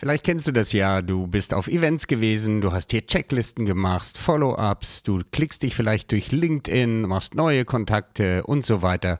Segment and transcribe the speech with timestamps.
[0.00, 4.16] Vielleicht kennst du das ja, du bist auf Events gewesen, du hast hier Checklisten gemacht,
[4.16, 9.18] Follow-ups, du klickst dich vielleicht durch LinkedIn, machst neue Kontakte und so weiter.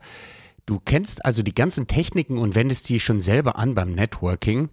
[0.65, 4.71] Du kennst also die ganzen Techniken und wendest die schon selber an beim Networking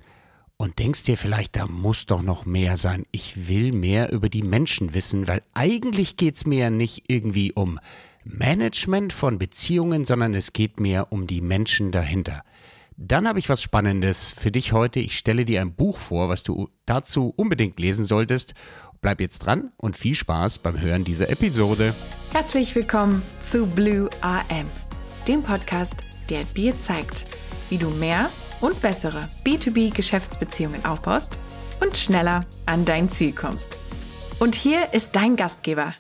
[0.56, 3.06] und denkst dir vielleicht, da muss doch noch mehr sein.
[3.12, 7.52] Ich will mehr über die Menschen wissen, weil eigentlich geht es mir ja nicht irgendwie
[7.52, 7.82] um
[8.24, 12.46] Management von Beziehungen, sondern es geht mir um die Menschen dahinter.
[13.00, 15.00] Dann habe ich was Spannendes für dich heute.
[15.00, 18.56] Ich stelle dir ein Buch vor, was du dazu unbedingt lesen solltest.
[19.02, 21.94] Bleib jetzt dran und viel Spaß beim Hören dieser Episode.
[22.34, 24.66] Herzlich willkommen zu Blue AM,
[25.28, 25.94] dem Podcast,
[26.32, 27.26] der dir zeigt,
[27.70, 31.38] wie du mehr und bessere B2B-Geschäftsbeziehungen aufbaust
[31.80, 33.78] und schneller an dein Ziel kommst.
[34.40, 35.94] Und hier ist dein Gastgeber,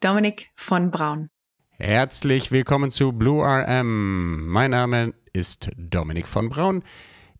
[0.00, 1.28] Dominik von Braun.
[1.70, 4.48] Herzlich willkommen zu Blue RM.
[4.48, 6.82] Mein Name ist Dominik von Braun.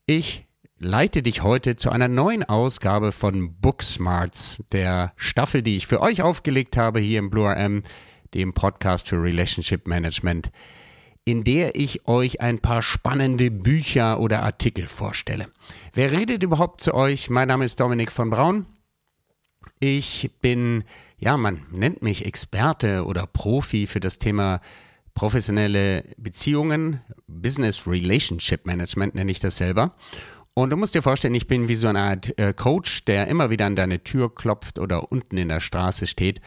[0.06, 0.46] Ich
[0.78, 6.22] leite dich heute zu einer neuen Ausgabe von Booksmarts, der Staffel, die ich für euch
[6.22, 7.82] aufgelegt habe hier im Blue RM,
[8.34, 10.50] dem Podcast für Relationship Management,
[11.24, 15.46] in der ich euch ein paar spannende Bücher oder Artikel vorstelle.
[15.92, 17.30] Wer redet überhaupt zu euch?
[17.30, 18.66] Mein Name ist Dominik von Braun.
[19.78, 20.82] Ich bin,
[21.18, 24.60] ja, man nennt mich Experte oder Profi für das Thema
[25.14, 29.94] professionelle Beziehungen, Business Relationship Management nenne ich das selber.
[30.54, 33.50] Und du musst dir vorstellen, ich bin wie so eine Art äh, Coach, der immer
[33.50, 36.40] wieder an deine Tür klopft oder unten in der Straße steht,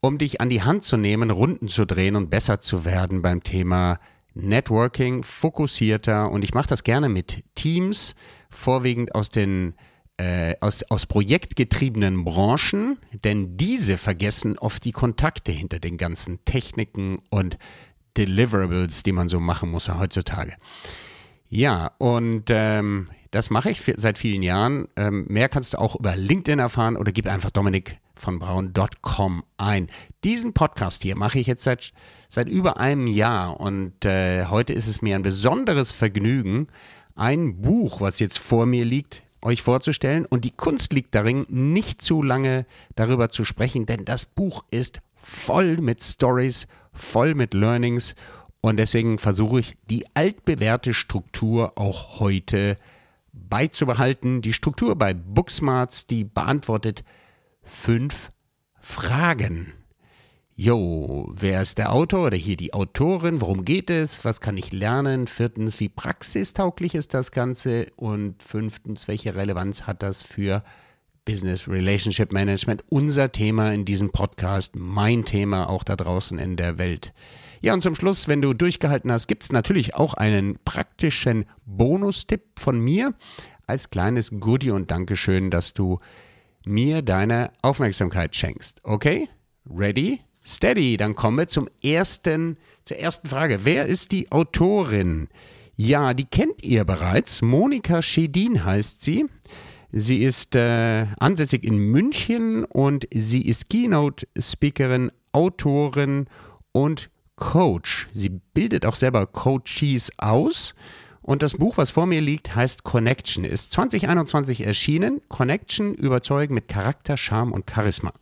[0.00, 3.42] um dich an die Hand zu nehmen, Runden zu drehen und besser zu werden beim
[3.42, 3.98] Thema
[4.34, 6.30] Networking, fokussierter.
[6.30, 8.14] Und ich mache das gerne mit Teams,
[8.50, 9.74] vorwiegend aus den
[10.20, 17.20] äh, aus, aus projektgetriebenen Branchen, denn diese vergessen oft die Kontakte hinter den ganzen Techniken
[17.30, 17.56] und
[18.20, 20.54] Deliverables, die man so machen muss heutzutage.
[21.48, 24.88] Ja, und ähm, das mache ich seit vielen Jahren.
[24.96, 29.88] Ähm, mehr kannst du auch über LinkedIn erfahren oder gib einfach Dominik von Braun.com ein.
[30.22, 31.92] Diesen Podcast hier mache ich jetzt seit,
[32.28, 36.66] seit über einem Jahr und äh, heute ist es mir ein besonderes Vergnügen,
[37.16, 40.26] ein Buch, was jetzt vor mir liegt, euch vorzustellen.
[40.26, 45.00] Und die Kunst liegt darin, nicht zu lange darüber zu sprechen, denn das Buch ist
[45.20, 48.14] voll mit Stories voll mit Learnings
[48.62, 52.76] und deswegen versuche ich die altbewährte Struktur auch heute
[53.32, 54.42] beizubehalten.
[54.42, 57.04] Die Struktur bei Booksmarts, die beantwortet
[57.62, 58.30] fünf
[58.80, 59.72] Fragen.
[60.54, 63.40] Jo, wer ist der Autor oder hier die Autorin?
[63.40, 64.26] Worum geht es?
[64.26, 65.26] Was kann ich lernen?
[65.26, 67.86] Viertens, wie praxistauglich ist das Ganze?
[67.96, 70.62] Und fünftens, welche Relevanz hat das für
[71.24, 76.78] Business Relationship Management, unser Thema in diesem Podcast, mein Thema auch da draußen in der
[76.78, 77.12] Welt.
[77.60, 82.42] Ja, und zum Schluss, wenn du durchgehalten hast, gibt es natürlich auch einen praktischen Bonustipp
[82.58, 83.14] von mir
[83.66, 86.00] als kleines Goodie und Dankeschön, dass du
[86.64, 88.80] mir deine Aufmerksamkeit schenkst.
[88.82, 89.28] Okay?
[89.68, 90.20] Ready?
[90.44, 90.96] Steady.
[90.96, 93.60] Dann kommen wir zum ersten, zur ersten Frage.
[93.64, 95.28] Wer ist die Autorin?
[95.76, 97.42] Ja, die kennt ihr bereits.
[97.42, 99.26] Monika Schedin heißt sie.
[99.92, 106.26] Sie ist äh, ansässig in München und sie ist Keynote-Speakerin, Autorin
[106.72, 108.08] und Coach.
[108.12, 110.74] Sie bildet auch selber Coaches aus.
[111.22, 115.20] Und das Buch, was vor mir liegt, heißt Connection, ist 2021 erschienen.
[115.28, 118.12] Connection überzeugen mit Charakter, Charme und Charisma.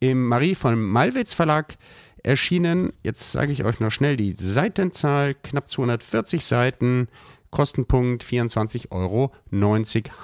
[0.00, 1.76] Im Marie von Malwitz Verlag
[2.22, 2.92] erschienen.
[3.02, 7.08] Jetzt sage ich euch noch schnell die Seitenzahl, knapp 240 Seiten.
[7.50, 9.32] Kostenpunkt 24,90 Euro.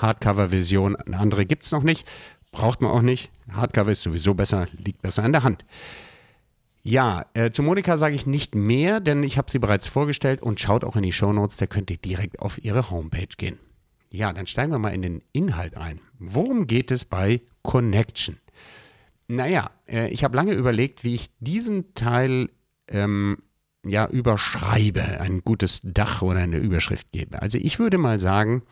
[0.00, 0.96] Hardcover-Version.
[0.96, 2.06] Eine andere gibt es noch nicht.
[2.52, 3.30] Braucht man auch nicht.
[3.50, 5.64] Hardcover ist sowieso besser, liegt besser in der Hand.
[6.82, 10.60] Ja, äh, zu Monika sage ich nicht mehr, denn ich habe sie bereits vorgestellt und
[10.60, 13.58] schaut auch in die Shownotes, da könnt ihr direkt auf ihre Homepage gehen.
[14.10, 16.00] Ja, dann steigen wir mal in den Inhalt ein.
[16.18, 18.36] Worum geht es bei Connection?
[19.26, 22.50] Naja, äh, ich habe lange überlegt, wie ich diesen Teil
[22.86, 23.42] ähm,
[23.86, 27.40] ja, überschreibe, ein gutes Dach oder eine Überschrift gebe.
[27.42, 28.62] Also ich würde mal sagen,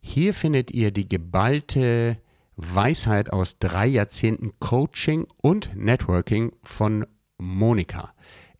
[0.00, 2.18] hier findet ihr die geballte
[2.56, 7.06] Weisheit aus drei Jahrzehnten Coaching und Networking von
[7.38, 8.12] Monika.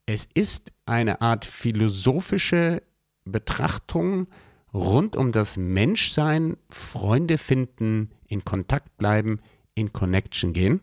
[0.06, 2.82] Es ist eine Art philosophische
[3.24, 4.26] Betrachtung
[4.72, 9.40] rund um das Menschsein, Freunde finden, in Kontakt bleiben,
[9.74, 10.80] in Connection gehen.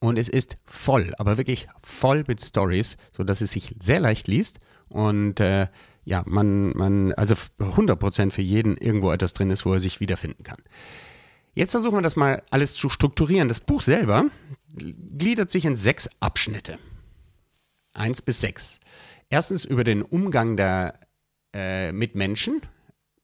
[0.00, 4.58] Und es ist voll, aber wirklich voll mit Stories, sodass es sich sehr leicht liest
[4.88, 5.68] und äh,
[6.04, 10.42] ja, man, man, also 100% für jeden irgendwo etwas drin ist, wo er sich wiederfinden
[10.42, 10.58] kann.
[11.52, 13.48] Jetzt versuchen wir das mal alles zu strukturieren.
[13.48, 14.26] Das Buch selber
[14.74, 16.78] gliedert sich in sechs Abschnitte.
[17.92, 18.80] Eins bis sechs.
[19.28, 20.98] Erstens über den Umgang der,
[21.54, 22.62] äh, mit Menschen.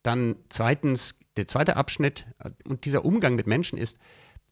[0.03, 2.27] Dann zweitens der zweite Abschnitt
[2.67, 3.99] und dieser Umgang mit Menschen ist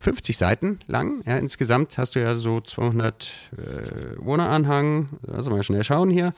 [0.05, 1.23] 50 Seiten lang.
[1.25, 5.09] Ja, insgesamt hast du ja so 200 äh, Wohneranhang.
[5.27, 6.35] Also mal schnell schauen hier.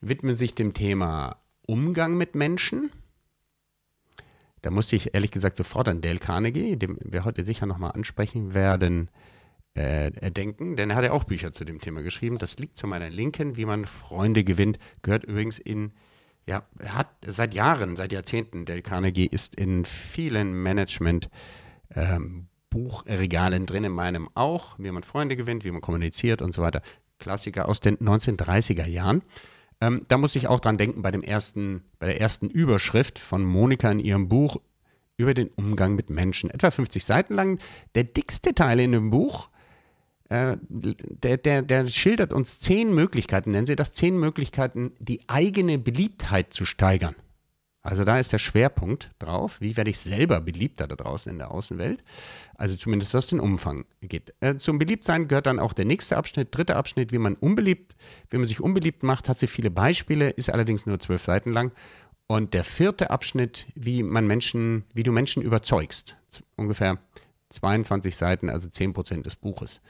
[0.00, 1.36] widmen sich dem Thema
[1.66, 2.90] Umgang mit Menschen.
[4.62, 8.54] Da musste ich ehrlich gesagt sofort an Dale Carnegie, den wir heute sicher nochmal ansprechen
[8.54, 9.10] werden,
[9.74, 12.38] äh, denken, denn er hat ja auch Bücher zu dem Thema geschrieben.
[12.38, 15.92] Das liegt zu meiner Linken, wie man Freunde gewinnt, gehört übrigens in,
[16.48, 21.28] ja, er hat seit Jahren, seit Jahrzehnten, Dale Carnegie ist in vielen Management-
[21.94, 26.62] ähm, Buchregalen drin, in meinem auch, wie man Freunde gewinnt, wie man kommuniziert und so
[26.62, 26.82] weiter.
[27.18, 29.22] Klassiker aus den 1930er Jahren.
[29.80, 33.44] Ähm, da muss ich auch dran denken bei dem ersten, bei der ersten Überschrift von
[33.44, 34.60] Monika in ihrem Buch
[35.16, 36.50] über den Umgang mit Menschen.
[36.50, 37.58] Etwa 50 Seiten lang.
[37.94, 39.48] Der dickste Teil in dem Buch,
[40.28, 45.78] äh, der, der, der schildert uns zehn Möglichkeiten, nennen Sie das zehn Möglichkeiten, die eigene
[45.78, 47.14] Beliebtheit zu steigern.
[47.88, 51.50] Also da ist der Schwerpunkt drauf, wie werde ich selber beliebter da draußen in der
[51.50, 52.04] Außenwelt.
[52.54, 54.34] Also zumindest was den Umfang geht.
[54.40, 57.96] Äh, zum Beliebtsein gehört dann auch der nächste Abschnitt, dritter Abschnitt, wie man unbeliebt,
[58.28, 61.72] wie man sich unbeliebt macht, hat sie viele Beispiele, ist allerdings nur zwölf Seiten lang.
[62.26, 66.16] Und der vierte Abschnitt, wie man Menschen, wie du Menschen überzeugst.
[66.56, 66.98] Ungefähr
[67.48, 69.80] 22 Seiten, also 10 Prozent des Buches.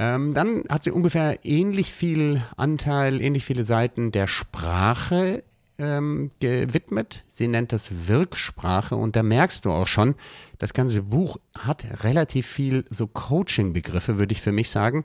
[0.00, 5.42] Ähm, dann hat sie ungefähr ähnlich viel Anteil, ähnlich viele Seiten der Sprache
[5.76, 7.22] ähm, gewidmet.
[7.28, 10.14] Sie nennt das Wirksprache und da merkst du auch schon,
[10.56, 15.04] das ganze Buch hat relativ viel so Coaching-Begriffe, würde ich für mich sagen,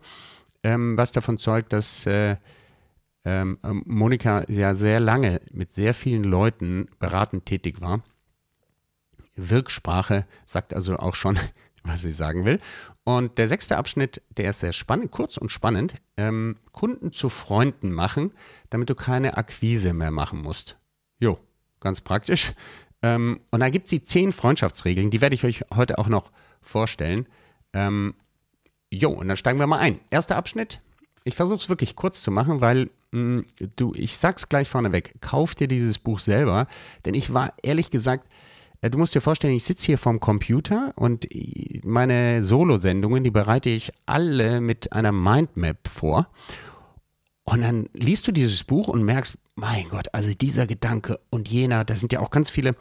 [0.63, 2.37] ähm, was davon zeugt, dass äh,
[3.25, 8.01] ähm, Monika ja sehr lange mit sehr vielen Leuten beratend tätig war.
[9.35, 11.37] Wirksprache sagt also auch schon,
[11.83, 12.61] was sie sagen will.
[13.05, 15.93] Und der sechste Abschnitt, der ist sehr spannend, kurz und spannend.
[16.17, 18.31] Ähm, Kunden zu Freunden machen,
[18.71, 20.79] damit du keine Akquise mehr machen musst.
[21.19, 21.37] Jo,
[21.79, 22.53] ganz praktisch.
[23.03, 26.31] Ähm, und da gibt sie zehn Freundschaftsregeln, die werde ich euch heute auch noch
[26.61, 27.27] vorstellen.
[27.73, 28.15] Ähm,
[28.89, 29.99] jo, und dann steigen wir mal ein.
[30.09, 30.81] Erster Abschnitt.
[31.23, 35.21] Ich versuche es wirklich kurz zu machen, weil mh, mm, du, ich sag's gleich vorneweg,
[35.21, 36.65] kauf dir dieses Buch selber,
[37.05, 38.27] denn ich war ehrlich gesagt
[38.89, 41.27] du musst dir vorstellen, ich sitze hier vorm Computer und
[41.83, 46.27] meine Solo-Sendungen, die bereite ich alle mit einer Mindmap vor.
[47.43, 51.85] Und dann liest du dieses Buch und merkst, mein Gott, also dieser Gedanke und jener,
[51.85, 52.75] da sind ja auch ganz viele,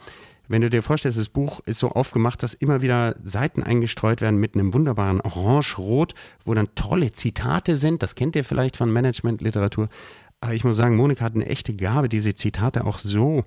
[0.47, 4.39] wenn du dir vorstellst, das Buch ist so aufgemacht, dass immer wieder Seiten eingestreut werden
[4.39, 6.13] mit einem wunderbaren Orange-Rot,
[6.43, 8.03] wo dann tolle Zitate sind.
[8.03, 9.89] Das kennt ihr vielleicht von Management-Literatur.
[10.41, 13.45] Aber ich muss sagen, Monika hat eine echte Gabe, diese Zitate auch so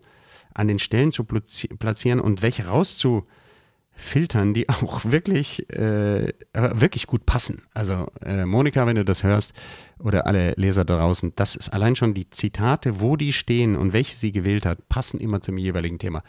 [0.54, 7.62] an den Stellen zu platzieren und welche rauszufiltern, die auch wirklich, äh, wirklich gut passen.
[7.74, 9.52] Also äh, Monika, wenn du das hörst
[9.98, 13.92] oder alle Leser da draußen, das ist allein schon die Zitate, wo die stehen und
[13.92, 16.22] welche sie gewählt hat, passen immer zum jeweiligen Thema.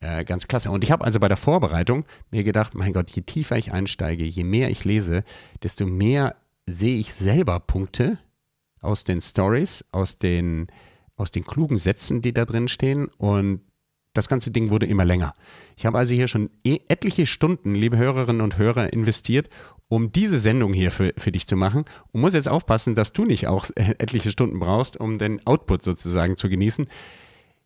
[0.00, 0.70] Äh, ganz klasse.
[0.70, 4.24] Und ich habe also bei der Vorbereitung mir gedacht, mein Gott, je tiefer ich einsteige,
[4.24, 5.24] je mehr ich lese,
[5.62, 6.36] desto mehr
[6.66, 8.18] sehe ich selber Punkte
[8.80, 10.66] aus den Stories, aus den
[11.16, 13.08] aus den klugen Sätzen, die da drin stehen.
[13.18, 13.60] Und
[14.12, 15.34] das ganze Ding wurde immer länger.
[15.76, 19.48] Ich habe also hier schon e etliche Stunden, liebe Hörerinnen und Hörer, investiert,
[19.88, 21.84] um diese Sendung hier für, für dich zu machen.
[22.12, 26.36] Und muss jetzt aufpassen, dass du nicht auch etliche Stunden brauchst, um den Output sozusagen
[26.36, 26.86] zu genießen.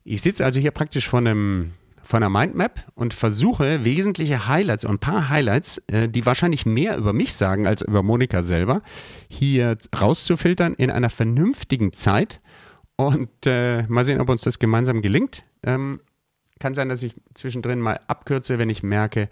[0.04, 1.72] Ich sitze also hier praktisch von einem
[2.02, 6.96] von einer Mindmap und versuche wesentliche Highlights und ein paar Highlights, äh, die wahrscheinlich mehr
[6.96, 8.82] über mich sagen als über Monika selber,
[9.28, 12.40] hier rauszufiltern in einer vernünftigen Zeit
[13.08, 15.44] und äh, mal sehen, ob uns das gemeinsam gelingt.
[15.62, 16.00] Ähm,
[16.58, 19.28] kann sein, dass ich zwischendrin mal abkürze, wenn ich merke,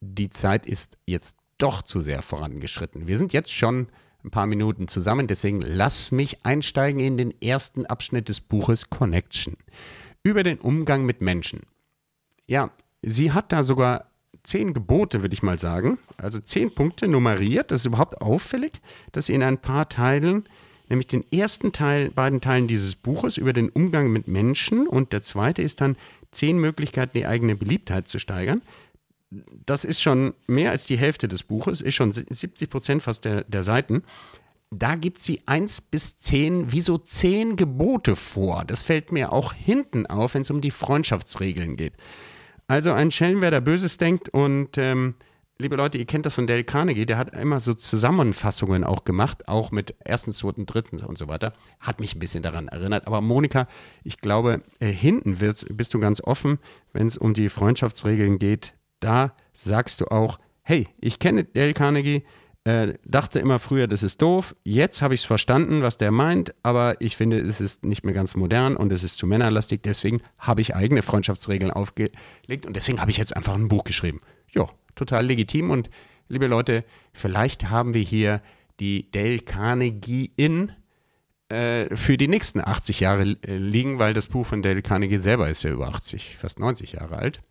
[0.00, 3.06] die Zeit ist jetzt doch zu sehr vorangeschritten.
[3.06, 3.88] Wir sind jetzt schon
[4.24, 9.56] ein paar Minuten zusammen, deswegen lass mich einsteigen in den ersten Abschnitt des Buches Connection
[10.22, 11.60] über den Umgang mit Menschen.
[12.46, 12.70] Ja,
[13.02, 14.06] sie hat da sogar
[14.42, 17.70] zehn Gebote, würde ich mal sagen, also zehn Punkte nummeriert.
[17.70, 18.72] Das ist überhaupt auffällig,
[19.12, 20.44] dass sie in ein paar Teilen
[20.90, 25.22] nämlich den ersten Teil, beiden Teilen dieses Buches über den Umgang mit Menschen und der
[25.22, 25.96] zweite ist dann
[26.32, 28.62] zehn Möglichkeiten, die eigene Beliebtheit zu steigern.
[29.64, 33.44] Das ist schon mehr als die Hälfte des Buches, ist schon 70 Prozent fast der,
[33.44, 34.02] der Seiten.
[34.72, 38.64] Da gibt sie eins bis zehn, wie so zehn Gebote vor.
[38.66, 41.94] Das fällt mir auch hinten auf, wenn es um die Freundschaftsregeln geht.
[42.68, 45.14] Also ein Schelm, wer da Böses denkt und ähm,
[45.60, 49.46] liebe Leute, ihr kennt das von Dale Carnegie, der hat immer so Zusammenfassungen auch gemacht,
[49.48, 51.52] auch mit ersten, zweiten, dritten und so weiter.
[51.78, 53.06] Hat mich ein bisschen daran erinnert.
[53.06, 53.68] Aber Monika,
[54.02, 56.58] ich glaube, äh, hinten bist du ganz offen,
[56.92, 58.74] wenn es um die Freundschaftsregeln geht.
[59.00, 62.24] Da sagst du auch, hey, ich kenne Dale Carnegie,
[62.64, 64.54] Äh, dachte immer früher, das ist doof.
[64.64, 68.12] Jetzt habe ich es verstanden, was der meint, aber ich finde, es ist nicht mehr
[68.12, 69.82] ganz modern und es ist zu männerlastig.
[69.82, 74.20] Deswegen habe ich eigene Freundschaftsregeln aufgelegt und deswegen habe ich jetzt einfach ein Buch geschrieben.
[74.54, 75.90] Ja, total legitim und
[76.28, 78.40] liebe Leute, vielleicht haben wir hier
[78.78, 80.72] die Dale Carnegie in
[81.50, 85.50] äh, für die nächsten 80 Jahre äh, liegen, weil das Buch von Dale Carnegie selber
[85.50, 87.42] ist ja über 80, fast 90 Jahre alt.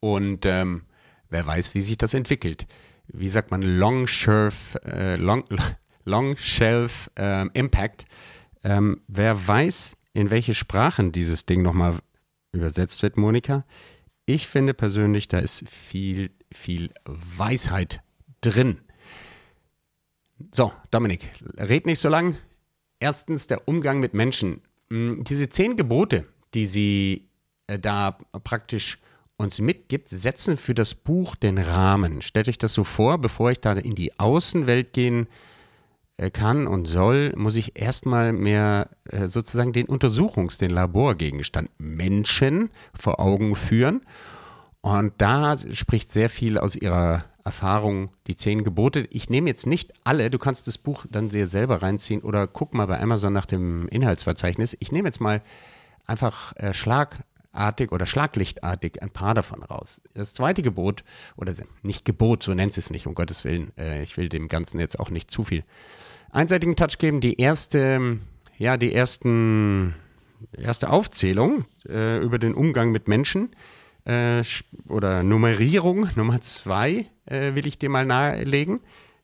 [0.00, 0.82] Und ähm,
[1.28, 2.66] wer weiß, wie sich das entwickelt.
[3.06, 5.44] Wie sagt man, Long Shelf, äh, Long,
[6.04, 8.06] Long Shelf ähm, Impact.
[8.64, 11.98] Ähm, wer weiß, in welche Sprachen dieses Ding nochmal
[12.52, 13.64] übersetzt wird, Monika.
[14.26, 18.00] Ich finde persönlich, da ist viel, viel Weisheit
[18.40, 18.80] drin.
[20.52, 22.36] So, Dominik, red nicht so lang.
[23.00, 24.62] Erstens der Umgang mit Menschen.
[24.90, 26.24] Hm, diese zehn Gebote,
[26.54, 27.28] die sie
[27.66, 28.98] äh, da praktisch
[29.36, 32.22] uns mitgibt, setzen für das Buch den Rahmen.
[32.22, 35.51] Stellt euch das so vor, bevor ich da in die Außenwelt gehen äh,
[36.30, 43.20] kann und soll, muss ich erstmal mehr äh, sozusagen den Untersuchungs-, den Laborgegenstand Menschen vor
[43.20, 44.02] Augen führen.
[44.80, 49.06] Und da spricht sehr viel aus ihrer Erfahrung die zehn Gebote.
[49.10, 52.74] Ich nehme jetzt nicht alle, du kannst das Buch dann sehr selber reinziehen oder guck
[52.74, 54.76] mal bei Amazon nach dem Inhaltsverzeichnis.
[54.80, 55.42] Ich nehme jetzt mal
[56.06, 60.00] einfach äh, schlagartig oder schlaglichtartig ein paar davon raus.
[60.14, 61.04] Das zweite Gebot,
[61.36, 63.72] oder nicht Gebot, so nennt es nicht, um Gottes Willen.
[63.76, 65.64] Äh, ich will dem Ganzen jetzt auch nicht zu viel
[66.32, 67.20] einseitigen Touch geben.
[67.20, 68.18] Die erste,
[68.58, 69.94] ja, die ersten,
[70.52, 73.50] erste Aufzählung äh, über den Umgang mit Menschen
[74.04, 74.42] äh,
[74.88, 78.80] oder Nummerierung Nummer zwei äh, will ich dir mal nahelegen.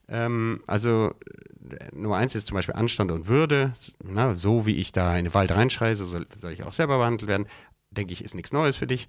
[0.09, 1.15] Ähm, also
[1.71, 3.73] äh, Nummer eins ist zum Beispiel Anstand und Würde.
[4.05, 6.99] Na, so wie ich da in den Wald reinschreie, so soll, soll ich auch selber
[6.99, 7.47] behandelt werden.
[7.91, 9.09] Denke ich, ist nichts Neues für dich.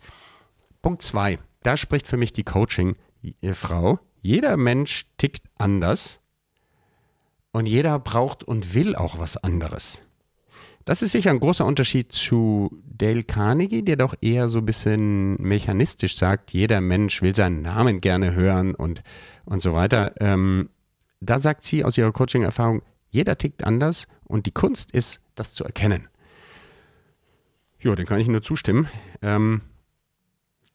[0.81, 3.99] Punkt zwei, da spricht für mich die Coaching-Frau.
[4.21, 6.21] Jeder Mensch tickt anders
[7.51, 10.01] und jeder braucht und will auch was anderes.
[10.85, 15.35] Das ist sicher ein großer Unterschied zu Dale Carnegie, der doch eher so ein bisschen
[15.41, 19.03] mechanistisch sagt, jeder Mensch will seinen Namen gerne hören und,
[19.45, 20.13] und so weiter.
[20.19, 20.69] Ähm,
[21.19, 25.63] da sagt sie aus ihrer Coaching-Erfahrung, jeder tickt anders und die Kunst ist, das zu
[25.63, 26.07] erkennen.
[27.81, 28.89] Ja, den kann ich nur zustimmen.
[29.21, 29.61] Ähm,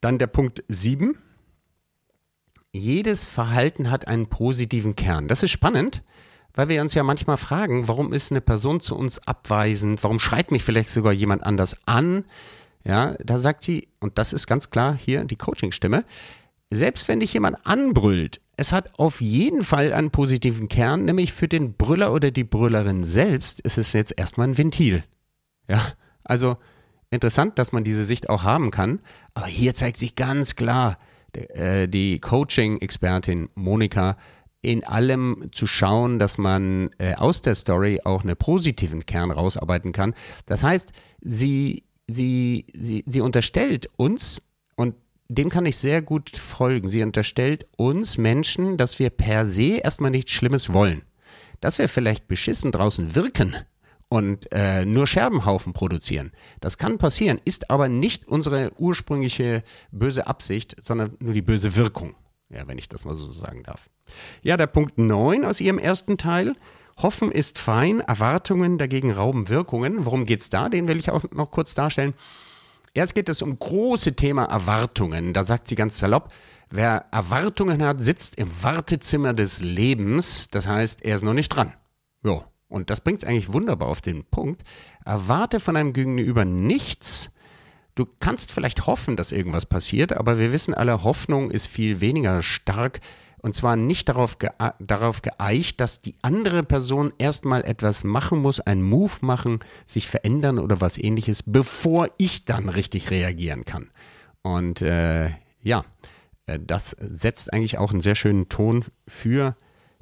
[0.00, 1.16] dann der Punkt 7.
[2.72, 5.28] Jedes Verhalten hat einen positiven Kern.
[5.28, 6.02] Das ist spannend,
[6.54, 10.50] weil wir uns ja manchmal fragen, warum ist eine Person zu uns abweisend, warum schreit
[10.50, 12.24] mich vielleicht sogar jemand anders an?
[12.84, 16.04] Ja, da sagt sie, und das ist ganz klar hier die Coaching-Stimme,
[16.70, 21.48] selbst wenn dich jemand anbrüllt, es hat auf jeden Fall einen positiven Kern, nämlich für
[21.48, 25.02] den Brüller oder die Brüllerin selbst ist es jetzt erstmal ein Ventil.
[25.68, 25.82] Ja,
[26.22, 26.56] also
[27.10, 29.00] interessant, dass man diese Sicht auch haben kann,
[29.34, 30.98] aber hier zeigt sich ganz klar,
[31.32, 34.16] äh, die Coaching-Expertin Monika
[34.64, 39.92] in allem zu schauen, dass man äh, aus der Story auch einen positiven Kern rausarbeiten
[39.92, 40.14] kann.
[40.46, 44.42] Das heißt, sie, sie, sie, sie unterstellt uns,
[44.76, 44.96] und
[45.28, 50.10] dem kann ich sehr gut folgen, sie unterstellt uns Menschen, dass wir per se erstmal
[50.10, 51.02] nichts Schlimmes wollen.
[51.60, 53.56] Dass wir vielleicht beschissen draußen wirken
[54.08, 56.32] und äh, nur Scherbenhaufen produzieren.
[56.60, 62.14] Das kann passieren, ist aber nicht unsere ursprüngliche böse Absicht, sondern nur die böse Wirkung.
[62.50, 63.88] Ja, wenn ich das mal so sagen darf.
[64.42, 66.54] Ja, der Punkt 9 aus Ihrem ersten Teil.
[66.96, 70.04] Hoffen ist fein, Erwartungen dagegen rauben Wirkungen.
[70.04, 70.68] Worum geht es da?
[70.68, 72.14] Den will ich auch noch kurz darstellen.
[72.94, 75.32] Jetzt geht es um große Thema Erwartungen.
[75.32, 76.32] Da sagt sie ganz salopp,
[76.70, 80.48] wer Erwartungen hat, sitzt im Wartezimmer des Lebens.
[80.50, 81.72] Das heißt, er ist noch nicht dran.
[82.22, 84.62] Ja, und das bringt es eigentlich wunderbar auf den Punkt.
[85.04, 87.30] Erwarte von einem Gegenüber nichts,
[87.94, 92.42] Du kannst vielleicht hoffen, dass irgendwas passiert, aber wir wissen alle, Hoffnung ist viel weniger
[92.42, 93.00] stark
[93.44, 98.58] und zwar nicht darauf, ge darauf geeicht, dass die andere Person erstmal etwas machen muss,
[98.58, 103.90] einen Move machen, sich verändern oder was ähnliches, bevor ich dann richtig reagieren kann.
[104.42, 105.28] Und äh,
[105.60, 105.84] ja,
[106.46, 109.56] äh, das setzt eigentlich auch einen sehr schönen Ton für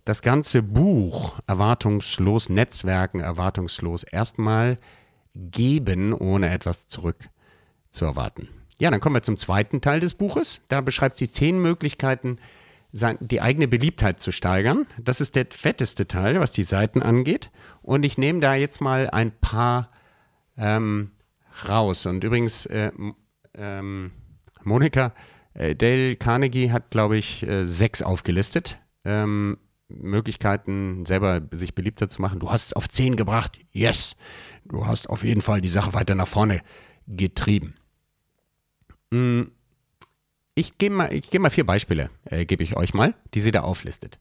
[0.04, 4.78] das ganze Buch Erwartungslos Netzwerken, erwartungslos erstmal
[5.34, 7.28] geben, ohne etwas zurück
[7.92, 8.48] zu erwarten.
[8.78, 10.60] Ja, dann kommen wir zum zweiten Teil des Buches.
[10.68, 12.38] Da beschreibt sie zehn Möglichkeiten,
[12.92, 14.86] die eigene Beliebtheit zu steigern.
[14.98, 17.50] Das ist der fetteste Teil, was die Seiten angeht.
[17.80, 19.90] Und ich nehme da jetzt mal ein paar
[20.58, 21.12] ähm,
[21.68, 22.06] raus.
[22.06, 22.90] Und übrigens, äh,
[23.54, 24.10] ähm,
[24.64, 25.14] Monika,
[25.54, 28.80] äh, Dale Carnegie hat, glaube ich, äh, sechs aufgelistet.
[29.04, 29.58] Ähm,
[29.88, 32.40] Möglichkeiten, selber sich beliebter zu machen.
[32.40, 33.58] Du hast es auf zehn gebracht.
[33.70, 34.16] Yes!
[34.64, 36.62] Du hast auf jeden Fall die Sache weiter nach vorne
[37.06, 37.74] getrieben.
[39.12, 39.42] Mm,
[40.54, 43.60] ich gebe mal, gebe mal vier Beispiele, äh, gebe ich euch mal, die sie da
[43.60, 44.18] auflistet.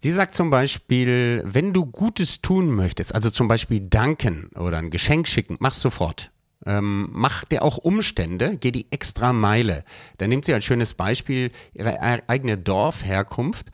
[0.00, 4.90] Sie sagt zum Beispiel, wenn du Gutes tun möchtest, also zum Beispiel danken oder ein
[4.90, 6.30] Geschenk schicken, mach's sofort.
[6.66, 9.84] Ähm, mach dir auch Umstände, geh die extra Meile.
[10.18, 13.68] Da nimmt sie als schönes Beispiel ihre eigene Dorfherkunft,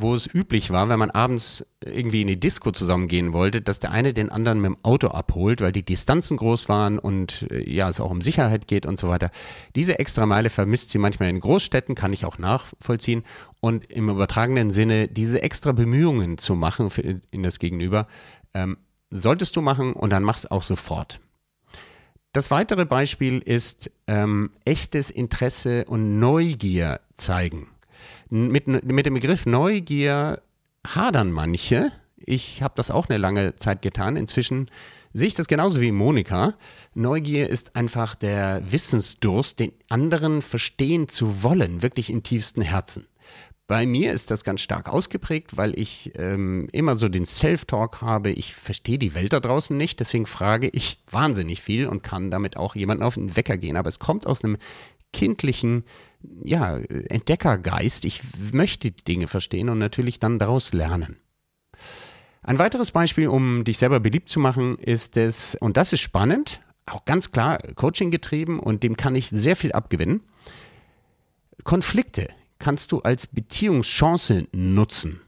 [0.00, 3.92] wo es üblich war, wenn man abends irgendwie in die Disco zusammengehen wollte, dass der
[3.92, 7.88] eine den anderen mit dem Auto abholt, weil die Distanzen groß waren und äh, ja,
[7.88, 9.30] es auch um Sicherheit geht und so weiter.
[9.74, 13.24] Diese extra Meile vermisst sie manchmal in Großstädten, kann ich auch nachvollziehen.
[13.60, 18.06] Und im übertragenen Sinne, diese extra Bemühungen zu machen für, in das Gegenüber,
[18.54, 18.76] ähm,
[19.10, 21.20] solltest du machen und dann mach's auch sofort.
[22.32, 27.69] Das weitere Beispiel ist ähm, echtes Interesse und Neugier zeigen.
[28.30, 30.40] Mit, mit dem Begriff Neugier
[30.86, 31.90] hadern manche.
[32.16, 34.16] Ich habe das auch eine lange Zeit getan.
[34.16, 34.70] Inzwischen
[35.12, 36.54] sehe ich das genauso wie Monika.
[36.94, 43.06] Neugier ist einfach der Wissensdurst, den anderen verstehen zu wollen, wirklich im tiefsten Herzen.
[43.66, 48.32] Bei mir ist das ganz stark ausgeprägt, weil ich ähm, immer so den Self-Talk habe.
[48.32, 52.56] Ich verstehe die Welt da draußen nicht, deswegen frage ich wahnsinnig viel und kann damit
[52.56, 53.76] auch jemanden auf den Wecker gehen.
[53.76, 54.56] Aber es kommt aus einem
[55.12, 55.84] kindlichen
[56.44, 58.04] ja, Entdeckergeist.
[58.04, 61.16] Ich möchte die Dinge verstehen und natürlich dann daraus lernen.
[62.42, 66.60] Ein weiteres Beispiel, um dich selber beliebt zu machen, ist es, und das ist spannend,
[66.86, 70.22] auch ganz klar Coaching getrieben und dem kann ich sehr viel abgewinnen.
[71.64, 75.20] Konflikte kannst du als Beziehungschance nutzen.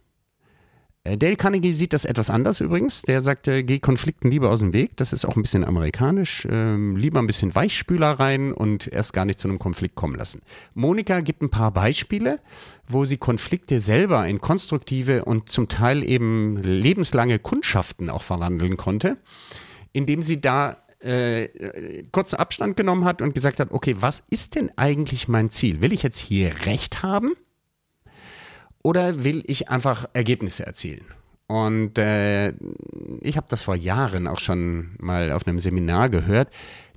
[1.05, 3.03] Äh, Dale Carnegie sieht das etwas anders übrigens.
[3.03, 4.97] Der sagte, geh Konflikten lieber aus dem Weg.
[4.97, 6.47] Das ist auch ein bisschen amerikanisch.
[6.51, 10.43] Ähm, lieber ein bisschen Weichspüler rein und erst gar nicht zu einem Konflikt kommen lassen.
[10.75, 12.39] Monika gibt ein paar Beispiele,
[12.87, 19.17] wo sie Konflikte selber in konstruktive und zum Teil eben lebenslange Kundschaften auch verwandeln konnte,
[19.93, 24.71] indem sie da äh, kurzen Abstand genommen hat und gesagt hat, okay, was ist denn
[24.77, 25.81] eigentlich mein Ziel?
[25.81, 27.33] Will ich jetzt hier Recht haben
[28.83, 31.05] oder will ich einfach Ergebnisse erzielen?
[31.47, 32.55] Und äh,
[33.21, 36.49] ich habe das vor Jahren auch schon mal auf einem Seminar gehört.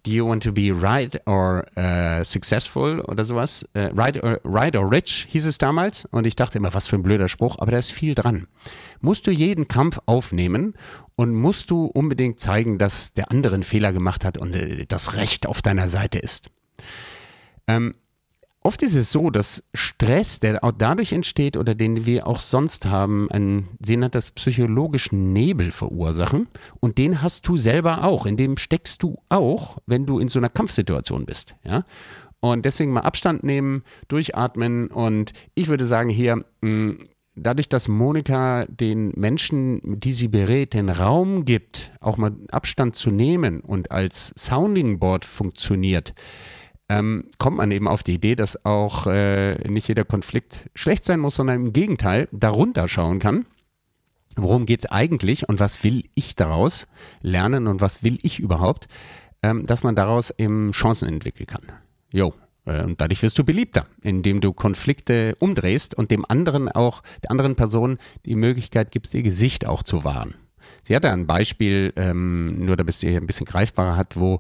[0.04, 3.66] Do you want to be right or uh, successful oder sowas?
[3.76, 6.06] Uh, right, or, right or rich hieß es damals.
[6.06, 8.48] Und ich dachte immer, was für ein blöder Spruch, aber da ist viel dran.
[9.02, 10.76] Musst du jeden Kampf aufnehmen
[11.16, 15.16] und musst du unbedingt zeigen, dass der andere einen Fehler gemacht hat und äh, das
[15.16, 16.52] Recht auf deiner Seite ist.
[17.68, 17.96] Ähm,
[18.66, 22.88] Oft ist es so, dass Stress, der auch dadurch entsteht oder den wir auch sonst
[22.88, 26.48] haben, einen, sie nennt das psychologischen Nebel verursachen.
[26.80, 28.26] Und den hast du selber auch.
[28.26, 31.56] In dem steckst du auch, wenn du in so einer Kampfsituation bist.
[31.64, 31.84] Ja?
[32.40, 34.88] Und deswegen mal Abstand nehmen, durchatmen.
[34.88, 36.96] Und ich würde sagen, hier, mh,
[37.36, 43.12] dadurch, dass Monika den Menschen, die sie berät, den Raum gibt, auch mal Abstand zu
[43.12, 46.16] nehmen und als Sounding Board funktioniert,
[46.90, 51.20] ähm, kommt man eben auf die Idee, dass auch äh, nicht jeder Konflikt schlecht sein
[51.20, 53.46] muss, sondern im Gegenteil darunter schauen kann.
[54.36, 56.88] Worum geht es eigentlich und was will ich daraus
[57.22, 58.88] lernen und was will ich überhaupt,
[59.42, 61.64] ähm, dass man daraus eben Chancen entwickeln kann.
[62.12, 62.34] Jo,
[62.66, 67.32] äh, und dadurch wirst du beliebter, indem du Konflikte umdrehst und dem anderen auch, der
[67.32, 70.36] anderen Person die Möglichkeit gibst, ihr Gesicht auch zu wahren.
[70.84, 74.40] Sie hatte ein Beispiel, ähm, nur damit sie ein bisschen greifbarer hat, wo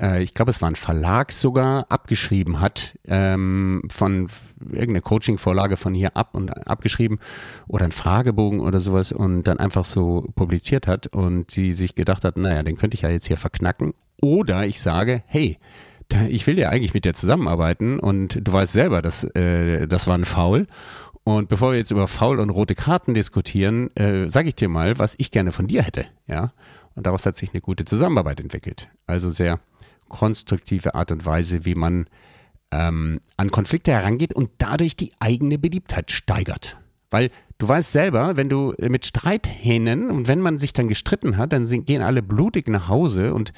[0.00, 4.28] äh, ich glaube, es war ein Verlag sogar abgeschrieben hat, ähm, von
[4.60, 7.18] irgendeine Coaching-Vorlage von hier ab und abgeschrieben
[7.66, 12.24] oder ein Fragebogen oder sowas und dann einfach so publiziert hat und sie sich gedacht
[12.24, 13.94] hat, naja, den könnte ich ja jetzt hier verknacken.
[14.20, 15.58] Oder ich sage, hey,
[16.28, 20.16] ich will ja eigentlich mit dir zusammenarbeiten und du weißt selber, dass äh, das war
[20.16, 20.66] ein Foul
[21.24, 24.98] und bevor wir jetzt über Faul und rote Karten diskutieren, äh, sage ich dir mal,
[24.98, 26.06] was ich gerne von dir hätte.
[26.26, 26.52] Ja?
[26.94, 28.88] Und daraus hat sich eine gute Zusammenarbeit entwickelt.
[29.06, 29.60] Also sehr
[30.08, 32.06] konstruktive Art und Weise, wie man
[32.72, 36.76] ähm, an Konflikte herangeht und dadurch die eigene Beliebtheit steigert.
[37.10, 41.52] Weil du weißt selber, wenn du mit Streithähnen und wenn man sich dann gestritten hat,
[41.52, 43.52] dann gehen alle blutig nach Hause und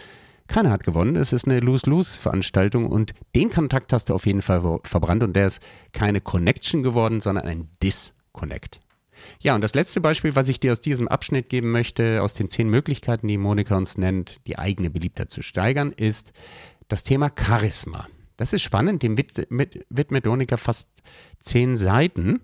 [0.49, 1.17] keiner hat gewonnen.
[1.17, 5.47] Es ist eine Lose-Lose-Veranstaltung und den Kontakt hast du auf jeden Fall verbrannt und der
[5.47, 5.61] ist
[5.93, 8.81] keine Connection geworden, sondern ein Disconnect.
[9.41, 12.49] Ja, und das letzte Beispiel, was ich dir aus diesem Abschnitt geben möchte, aus den
[12.49, 16.33] zehn Möglichkeiten, die Monika uns nennt, die eigene Beliebtheit zu steigern, ist
[16.89, 18.07] das Thema Charisma.
[18.37, 21.03] Das ist spannend, dem widmet Monika fast
[21.41, 22.41] zehn Seiten.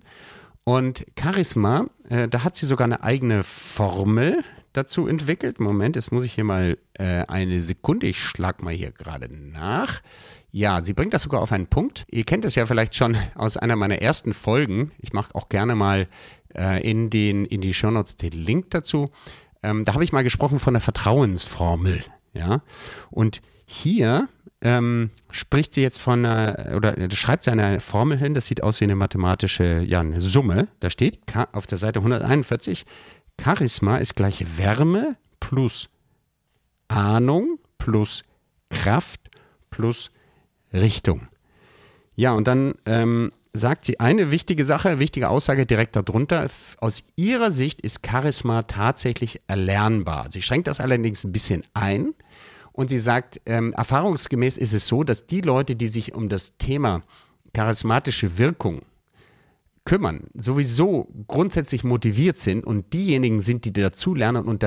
[0.64, 5.60] Und Charisma, äh, da hat sie sogar eine eigene Formel, dazu entwickelt.
[5.60, 10.00] Moment, jetzt muss ich hier mal äh, eine Sekunde, ich schlag mal hier gerade nach.
[10.52, 12.06] Ja, sie bringt das sogar auf einen Punkt.
[12.10, 14.90] Ihr kennt es ja vielleicht schon aus einer meiner ersten Folgen.
[14.98, 16.08] Ich mache auch gerne mal
[16.56, 19.10] äh, in, den, in die Shownotes den Link dazu.
[19.62, 22.00] Ähm, da habe ich mal gesprochen von der Vertrauensformel.
[22.32, 22.62] Ja,
[23.10, 24.28] und hier
[24.62, 28.80] ähm, spricht sie jetzt von einer, oder schreibt sie eine Formel hin, das sieht aus
[28.80, 30.68] wie eine mathematische, ja, eine Summe.
[30.80, 31.20] Da steht
[31.52, 32.84] auf der Seite 141,
[33.42, 35.88] Charisma ist gleich Wärme plus
[36.88, 38.24] Ahnung plus
[38.68, 39.30] Kraft
[39.70, 40.10] plus
[40.72, 41.28] Richtung.
[42.16, 46.46] Ja, und dann ähm, sagt sie eine wichtige Sache, wichtige Aussage direkt darunter.
[46.78, 50.30] Aus ihrer Sicht ist Charisma tatsächlich erlernbar.
[50.30, 52.14] Sie schränkt das allerdings ein bisschen ein
[52.72, 56.56] und sie sagt, ähm, erfahrungsgemäß ist es so, dass die Leute, die sich um das
[56.58, 57.02] Thema
[57.52, 58.82] charismatische Wirkung
[59.90, 64.64] kümmern, sowieso grundsätzlich motiviert sind und diejenigen sind, die dazulernen und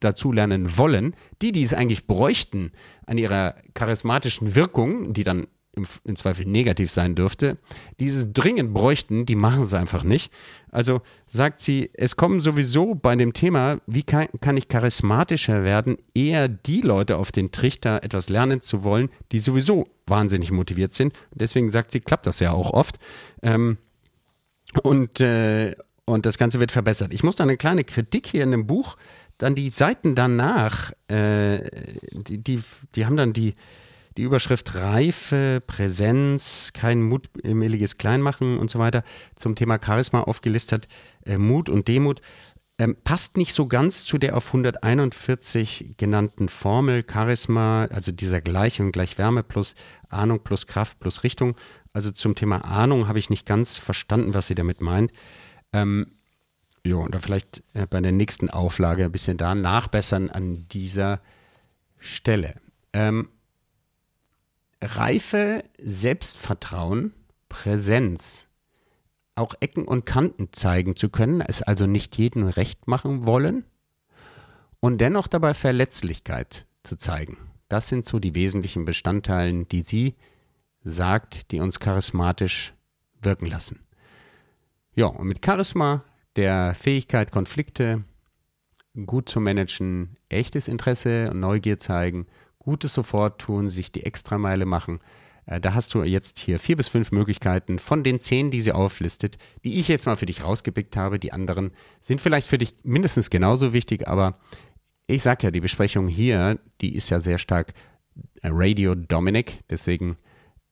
[0.00, 2.72] dazulernen wollen, die, die es eigentlich bräuchten
[3.04, 7.58] an ihrer charismatischen Wirkung, die dann im, im, Zweifel negativ sein dürfte,
[8.00, 10.32] dieses dringend bräuchten, die machen es einfach nicht.
[10.70, 15.98] Also sagt sie, es kommen sowieso bei dem Thema, wie kann, kann ich charismatischer werden,
[16.14, 21.12] eher die Leute auf den Trichter, etwas lernen zu wollen, die sowieso wahnsinnig motiviert sind.
[21.34, 22.98] Deswegen sagt sie, klappt das ja auch oft.
[23.42, 23.76] Ähm,
[24.82, 27.12] und, äh, und das Ganze wird verbessert.
[27.12, 28.96] Ich muss da eine kleine Kritik hier in dem Buch,
[29.38, 31.68] dann die Seiten danach, äh,
[32.12, 32.62] die, die,
[32.94, 33.54] die haben dann die,
[34.16, 39.02] die Überschrift Reife, Präsenz, kein mutwilliges Kleinmachen und so weiter
[39.36, 40.86] zum Thema Charisma aufgelistet,
[41.24, 42.20] äh, Mut und Demut.
[42.78, 48.92] Ähm, passt nicht so ganz zu der auf 141 genannten Formel Charisma, also dieser Gleichung
[48.92, 49.74] gleich Wärme plus
[50.08, 51.56] Ahnung plus Kraft plus Richtung.
[51.92, 55.12] Also zum Thema Ahnung habe ich nicht ganz verstanden, was sie damit meint.
[55.72, 56.12] Ähm,
[56.84, 61.20] ja, oder vielleicht äh, bei der nächsten Auflage ein bisschen da nachbessern an dieser
[61.98, 62.56] Stelle.
[62.92, 63.28] Ähm,
[64.82, 67.14] Reife, Selbstvertrauen,
[67.48, 68.48] Präsenz,
[69.34, 73.64] auch Ecken und Kanten zeigen zu können, es also nicht jedem recht machen wollen
[74.80, 77.38] und dennoch dabei Verletzlichkeit zu zeigen.
[77.68, 80.16] Das sind so die wesentlichen Bestandteile, die sie
[80.84, 82.74] sagt, die uns charismatisch
[83.22, 83.80] wirken lassen.
[84.94, 86.04] Ja, und mit Charisma,
[86.36, 88.04] der Fähigkeit, Konflikte
[89.06, 92.26] gut zu managen, echtes Interesse und Neugier zeigen,
[92.58, 95.00] Gutes sofort tun, sich die Extrameile machen.
[95.46, 98.72] Äh, da hast du jetzt hier vier bis fünf Möglichkeiten von den zehn, die sie
[98.72, 101.18] auflistet, die ich jetzt mal für dich rausgepickt habe.
[101.18, 104.38] Die anderen sind vielleicht für dich mindestens genauso wichtig, aber
[105.06, 107.74] ich sage ja, die Besprechung hier, die ist ja sehr stark
[108.42, 110.16] äh, Radio Dominic, deswegen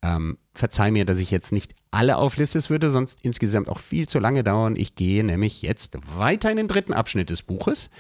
[0.03, 4.09] ähm, verzeih mir, dass ich jetzt nicht alle aufliste, es würde sonst insgesamt auch viel
[4.09, 4.77] zu lange dauern.
[4.77, 7.91] Ich gehe nämlich jetzt weiter in den dritten Abschnitt des Buches.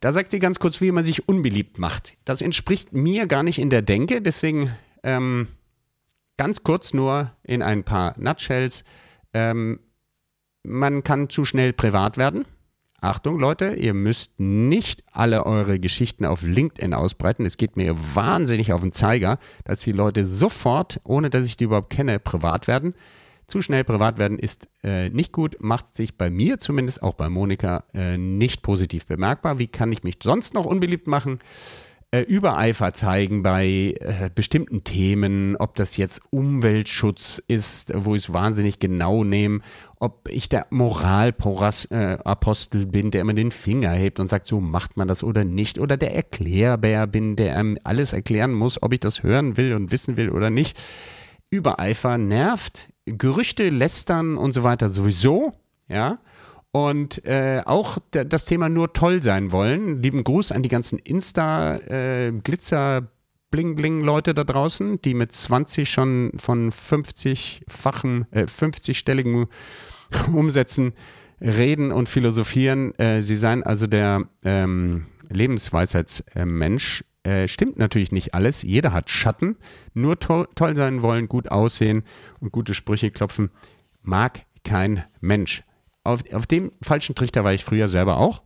[0.00, 2.14] Da sagt sie ganz kurz, wie man sich unbeliebt macht.
[2.24, 5.46] Das entspricht mir gar nicht in der Denke, deswegen ähm,
[6.40, 8.82] ganz kurz nur in ein paar Nutshells.
[9.34, 9.78] Ähm,
[10.62, 12.46] man kann zu schnell privat werden.
[13.02, 17.44] Achtung, Leute, ihr müsst nicht alle eure Geschichten auf LinkedIn ausbreiten.
[17.44, 21.64] Es geht mir wahnsinnig auf den Zeiger, dass die Leute sofort, ohne dass ich die
[21.64, 22.94] überhaupt kenne, privat werden.
[23.46, 27.28] Zu schnell privat werden ist äh, nicht gut, macht sich bei mir zumindest, auch bei
[27.28, 29.58] Monika, äh, nicht positiv bemerkbar.
[29.58, 31.38] Wie kann ich mich sonst noch unbeliebt machen?
[32.12, 38.32] Äh, Übereifer zeigen bei äh, bestimmten Themen, ob das jetzt Umweltschutz ist, wo ich es
[38.32, 39.60] wahnsinnig genau nehme,
[40.00, 44.96] ob ich der Moralapostel äh, bin, der immer den Finger hebt und sagt, so macht
[44.96, 49.00] man das oder nicht, oder der Erklärbär bin, der ähm, alles erklären muss, ob ich
[49.00, 50.76] das hören will und wissen will oder nicht.
[51.50, 55.52] Übereifer nervt, Gerüchte lästern und so weiter sowieso,
[55.88, 56.18] ja.
[56.72, 60.02] Und äh, auch das Thema nur toll sein wollen.
[60.02, 63.02] Lieben Gruß an die ganzen Insta-Glitzer- äh,
[63.50, 69.48] Bling-Bling-Leute da draußen, die mit 20 schon von 50-fachen, äh, 50-stelligen
[70.32, 70.92] Umsätzen
[71.40, 72.96] reden und philosophieren.
[72.98, 77.04] Äh, sie seien also der ähm, Lebensweisheitsmensch.
[77.22, 78.62] Äh, stimmt natürlich nicht alles.
[78.62, 79.56] Jeder hat Schatten.
[79.94, 82.04] Nur to toll sein wollen, gut aussehen
[82.38, 83.50] und gute Sprüche klopfen,
[84.02, 85.64] mag kein Mensch
[86.04, 88.42] auf, auf dem falschen Trichter war ich früher selber auch.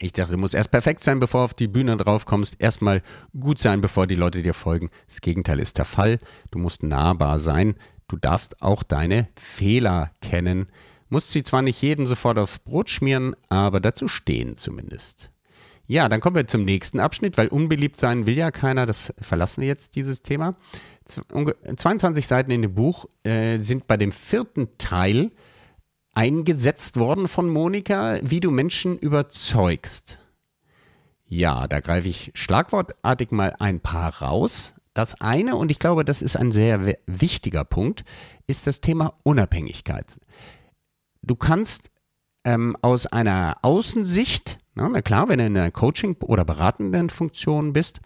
[0.00, 2.56] Ich dachte, du musst erst perfekt sein, bevor du auf die Bühne drauf kommst.
[2.58, 3.02] Erstmal
[3.38, 4.90] gut sein, bevor die Leute dir folgen.
[5.08, 6.18] Das Gegenteil ist der Fall.
[6.50, 7.76] Du musst nahbar sein.
[8.08, 10.66] Du darfst auch deine Fehler kennen.
[11.08, 15.30] Musst sie zwar nicht jedem sofort aufs Brot schmieren, aber dazu stehen zumindest.
[15.86, 18.86] Ja, dann kommen wir zum nächsten Abschnitt, weil unbeliebt sein will ja keiner.
[18.86, 20.56] Das verlassen wir jetzt, dieses Thema.
[21.06, 25.30] 22 Seiten in dem Buch äh, sind bei dem vierten Teil
[26.14, 30.18] eingesetzt worden von Monika, wie du Menschen überzeugst.
[31.26, 34.74] Ja, da greife ich schlagwortartig mal ein paar raus.
[34.92, 38.04] Das eine, und ich glaube, das ist ein sehr wichtiger Punkt,
[38.46, 40.20] ist das Thema Unabhängigkeit.
[41.22, 41.90] Du kannst
[42.44, 48.00] ähm, aus einer Außensicht, na, klar, wenn du in einer Coaching- oder beratenden Funktion bist,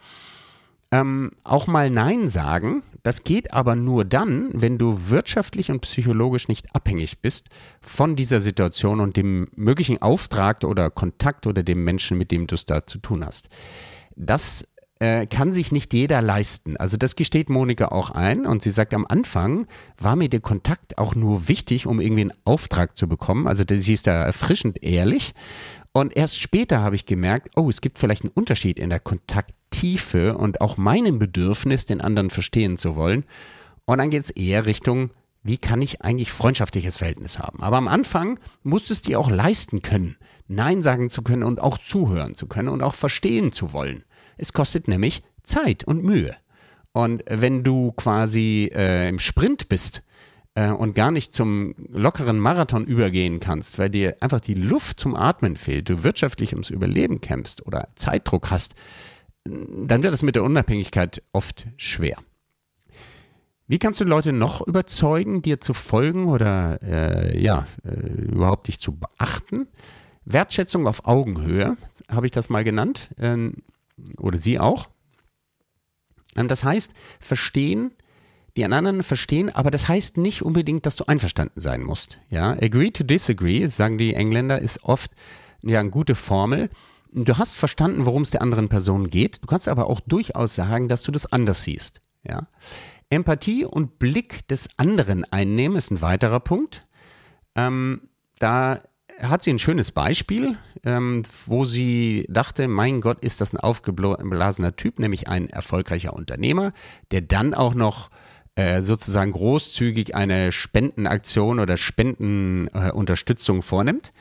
[0.91, 6.49] Ähm, auch mal Nein sagen, das geht aber nur dann, wenn du wirtschaftlich und psychologisch
[6.49, 7.49] nicht abhängig bist
[7.81, 12.55] von dieser Situation und dem möglichen Auftrag oder Kontakt oder dem Menschen, mit dem du
[12.55, 13.49] es da zu tun hast.
[14.17, 14.65] Das
[15.01, 16.77] äh, kann sich nicht jeder leisten.
[16.77, 20.99] Also das gesteht Monika auch ein und sie sagt, am Anfang war mir der Kontakt
[20.99, 23.47] auch nur wichtig, um irgendwie einen Auftrag zu bekommen.
[23.47, 25.35] Also sie ist da erfrischend ehrlich
[25.93, 30.37] und erst später habe ich gemerkt, oh, es gibt vielleicht einen Unterschied in der Kontakttiefe
[30.37, 33.25] und auch meinem Bedürfnis, den anderen verstehen zu wollen.
[33.85, 35.11] Und dann geht es eher Richtung,
[35.43, 37.63] wie kann ich eigentlich freundschaftliches Verhältnis haben?
[37.63, 41.79] Aber am Anfang musstest du dir auch leisten können, Nein sagen zu können und auch
[41.79, 44.05] zuhören zu können und auch verstehen zu wollen.
[44.37, 46.37] Es kostet nämlich Zeit und Mühe.
[46.93, 50.03] Und wenn du quasi äh, im Sprint bist,
[50.55, 55.15] äh, und gar nicht zum lockeren Marathon übergehen kannst, weil dir einfach die Luft zum
[55.15, 58.75] Atmen fehlt, du wirtschaftlich ums Überleben kämpfst oder Zeitdruck hast,
[59.45, 62.19] dann wird es mit der Unabhängigkeit oft schwer.
[63.67, 68.81] Wie kannst du Leute noch überzeugen, dir zu folgen oder äh, ja, äh, überhaupt dich
[68.81, 69.69] zu beachten?
[70.25, 71.77] Wertschätzung auf Augenhöhe,
[72.11, 73.57] habe ich das mal genannt, ähm,
[74.17, 74.89] oder Sie auch.
[76.35, 77.93] Ähm, das heißt, verstehen,
[78.57, 82.19] die anderen verstehen, aber das heißt nicht unbedingt, dass du einverstanden sein musst.
[82.31, 85.13] Ja, agree to disagree, sagen die Engländer, ist oft
[85.63, 86.71] ja eine gute Formel.
[87.13, 89.43] Du hast verstanden, worum es der anderen Person geht.
[89.43, 92.01] Du kannst aber auch durchaus sagen, dass du das anders siehst.
[92.23, 92.49] Ja.
[93.11, 96.87] Empathie und Blick des anderen einnehmen ist ein weiterer Punkt.
[97.55, 98.03] Ähm,
[98.39, 98.81] da
[99.21, 104.77] hat sie ein schönes Beispiel, ähm, wo sie dachte, mein Gott, ist das ein aufgeblasener
[104.77, 106.73] Typ, nämlich ein erfolgreicher Unternehmer,
[107.11, 108.11] der dann auch noch
[108.59, 114.13] äh, sozusagen großzügig eine Spendenaktion oder Spendenunterstützung äh, vornimmt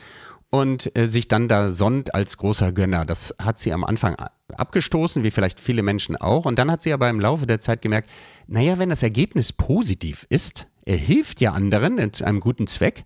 [0.52, 3.04] und äh, sich dann da sonnt als großer Gönner.
[3.04, 4.16] Das hat sie am Anfang
[4.56, 6.46] abgestoßen, wie vielleicht viele Menschen auch.
[6.46, 8.12] Und dann hat sie aber im Laufe der Zeit gemerkt,
[8.46, 13.06] naja, wenn das Ergebnis positiv ist, er hilft ja anderen zu einem guten Zweck,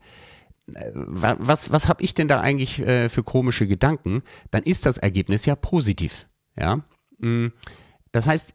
[0.73, 4.21] äh, was, was habe ich denn da eigentlich äh, für komische Gedanken?
[4.51, 6.27] Dann ist das Ergebnis ja positiv.
[6.59, 6.81] Ja.
[7.19, 7.53] Mm.
[8.11, 8.53] Das heißt,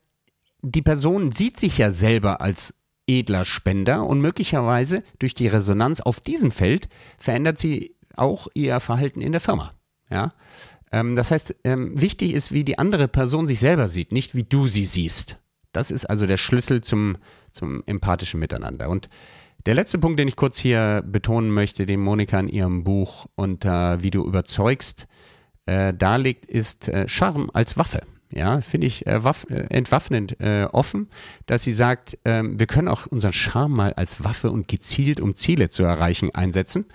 [0.69, 2.75] die Person sieht sich ja selber als
[3.07, 9.21] edler Spender und möglicherweise durch die Resonanz auf diesem Feld verändert sie auch ihr Verhalten
[9.21, 9.75] in der Firma.
[10.11, 10.35] Ja?
[10.91, 14.43] Ähm, das heißt, ähm, wichtig ist, wie die andere Person sich selber sieht, nicht wie
[14.43, 15.39] du sie siehst.
[15.73, 17.17] Das ist also der Schlüssel zum,
[17.53, 18.89] zum empathischen Miteinander.
[18.89, 19.09] Und
[19.67, 24.03] der letzte Punkt, den ich kurz hier betonen möchte, den Monika in ihrem Buch unter
[24.03, 25.07] Wie du überzeugst
[25.67, 28.01] äh, darlegt, ist äh, Charme als Waffe
[28.37, 31.09] ja, finde ich äh, äh, entwaffnend äh, offen,
[31.47, 35.37] dass sie sagt, ähm, wir können auch unseren Charme mal als Waffe und gezielt, um
[35.37, 36.87] Ziele zu erreichen, einsetzen.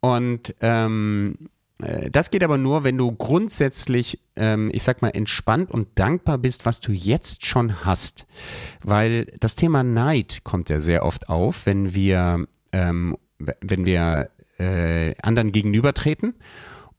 [0.00, 1.36] Und ähm,
[1.80, 6.38] äh, das geht aber nur, wenn du grundsätzlich, ähm, ich sag mal, entspannt und dankbar
[6.38, 8.26] bist, was du jetzt schon hast.
[8.82, 15.14] Weil das Thema Neid kommt ja sehr oft auf, wenn wir, ähm, wenn wir äh,
[15.22, 16.34] anderen gegenübertreten.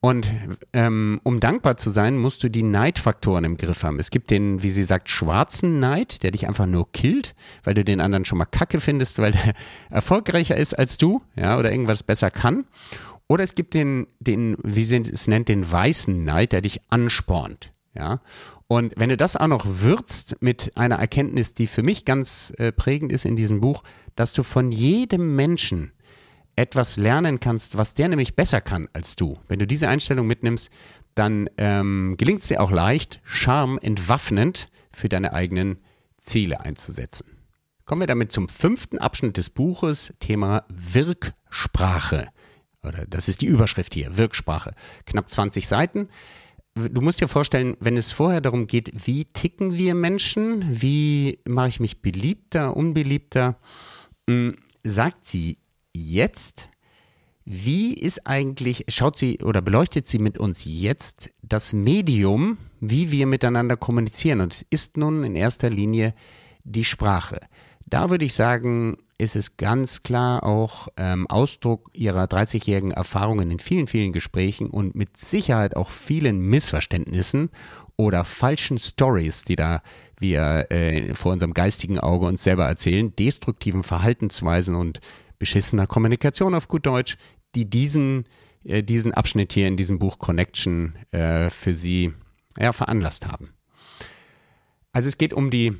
[0.03, 0.29] Und
[0.73, 3.99] ähm, um dankbar zu sein, musst du die Neidfaktoren im Griff haben.
[3.99, 7.85] Es gibt den, wie sie sagt, schwarzen Neid, der dich einfach nur killt, weil du
[7.85, 9.53] den anderen schon mal kacke findest, weil der
[9.89, 12.65] erfolgreicher ist als du, ja, oder irgendwas besser kann.
[13.29, 17.71] Oder es gibt den, den, wie sie es nennt, den weißen Neid, der dich anspornt,
[17.93, 18.19] ja.
[18.67, 22.73] Und wenn du das auch noch würzt mit einer Erkenntnis, die für mich ganz äh,
[22.73, 23.83] prägend ist in diesem Buch,
[24.17, 25.93] dass du von jedem Menschen
[26.55, 29.39] etwas lernen kannst, was der nämlich besser kann als du.
[29.47, 30.69] Wenn du diese Einstellung mitnimmst,
[31.15, 35.79] dann ähm, gelingt es dir auch leicht, Charme entwaffnend für deine eigenen
[36.19, 37.25] Ziele einzusetzen.
[37.85, 42.29] Kommen wir damit zum fünften Abschnitt des Buches, Thema Wirksprache.
[42.81, 44.73] Oder das ist die Überschrift hier, Wirksprache.
[45.05, 46.09] Knapp 20 Seiten.
[46.75, 51.67] Du musst dir vorstellen, wenn es vorher darum geht, wie ticken wir Menschen, wie mache
[51.67, 53.59] ich mich beliebter, unbeliebter,
[54.27, 55.59] hm, sagt sie
[55.93, 56.69] jetzt,
[57.45, 63.27] wie ist eigentlich, schaut sie oder beleuchtet sie mit uns jetzt das Medium, wie wir
[63.27, 64.41] miteinander kommunizieren?
[64.41, 66.13] Und ist nun in erster Linie
[66.63, 67.39] die Sprache.
[67.85, 73.59] Da würde ich sagen, ist es ganz klar auch ähm, Ausdruck ihrer 30-jährigen Erfahrungen in
[73.59, 77.49] vielen, vielen Gesprächen und mit Sicherheit auch vielen Missverständnissen
[77.95, 79.81] oder falschen Stories, die da
[80.17, 84.99] wir äh, vor unserem geistigen Auge uns selber erzählen, destruktiven Verhaltensweisen und
[85.43, 87.17] beschissener Kommunikation auf gut Deutsch,
[87.53, 88.23] die diesen,
[88.63, 92.13] äh, diesen Abschnitt hier in diesem Buch Connection äh, für sie
[92.57, 93.49] ja, veranlasst haben.
[94.93, 95.73] Also es geht um die,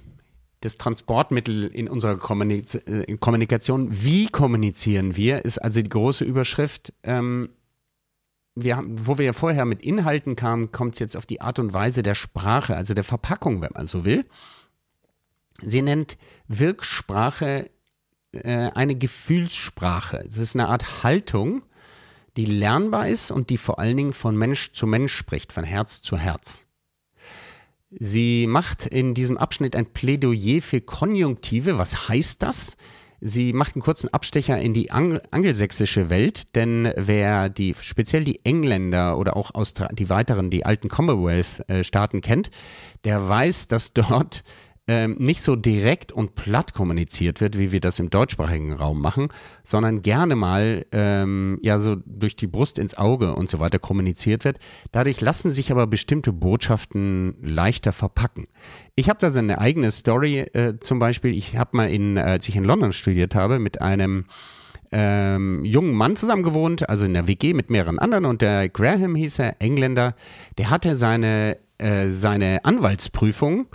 [0.59, 3.87] das Transportmittel in unserer Kommunik äh, Kommunikation.
[4.03, 6.91] Wie kommunizieren wir, ist also die große Überschrift.
[7.03, 7.47] Ähm,
[8.55, 11.57] wir haben, wo wir ja vorher mit Inhalten kamen, kommt es jetzt auf die Art
[11.57, 14.25] und Weise der Sprache, also der Verpackung, wenn man so will.
[15.61, 16.17] Sie nennt
[16.49, 17.69] Wirksprache
[18.33, 20.23] äh, eine Gefühlssprache.
[20.27, 21.63] Es ist eine Art Haltung,
[22.35, 26.01] die lernbar ist und die vor allen Dingen von Mensch zu Mensch spricht, von Herz
[26.01, 26.65] zu Herz.
[27.91, 31.77] Sie macht in diesem Abschnitt ein Plädoyer für Konjunktive.
[31.77, 32.75] Was heißt das?
[33.21, 38.43] Sie macht einen kurzen Abstecher in die Ang angelsächsische Welt, denn wer die, speziell die
[38.43, 42.49] Engländer oder auch Austra die weiteren, die alten Commonwealth-Staaten kennt,
[43.05, 44.43] der weiß, dass dort
[44.87, 49.29] ähm, nicht so direkt und platt kommuniziert wird, wie wir das im deutschsprachigen Raum machen,
[49.63, 54.43] sondern gerne mal ähm, ja so durch die Brust ins Auge und so weiter kommuniziert
[54.43, 54.59] wird.
[54.91, 58.47] Dadurch lassen sich aber bestimmte Botschaften leichter verpacken.
[58.95, 61.35] Ich habe da so eine eigene Story äh, zum Beispiel.
[61.37, 64.25] Ich habe mal in, als ich in London studiert habe, mit einem
[64.91, 69.15] ähm, jungen Mann zusammen gewohnt, also in der WG mit mehreren anderen und der Graham
[69.15, 70.13] hieß er, Engländer,
[70.57, 73.67] der hatte seine, äh, seine Anwaltsprüfung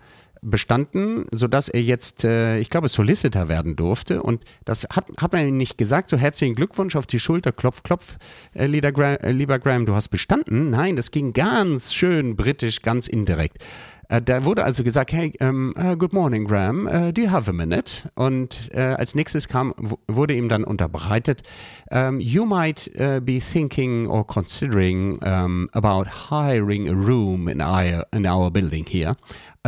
[0.42, 4.22] bestanden, sodass er jetzt, äh, ich glaube, Solicitor werden durfte.
[4.22, 6.08] Und das hat, hat man ihm nicht gesagt.
[6.08, 8.16] So herzlichen Glückwunsch auf die Schulter, klopf, klopf,
[8.54, 10.70] äh, lieber, Graham, äh, lieber Graham, du hast bestanden.
[10.70, 13.62] Nein, das ging ganz schön britisch, ganz indirekt.
[14.08, 17.48] Äh, da wurde also gesagt, hey, um, uh, good morning, Graham, uh, do you have
[17.48, 18.10] a minute?
[18.14, 19.74] Und uh, als nächstes kam,
[20.06, 21.42] wurde ihm dann unterbreitet,
[21.90, 22.90] um, you might
[23.24, 29.14] be thinking or considering um, about hiring a room in our, in our building here.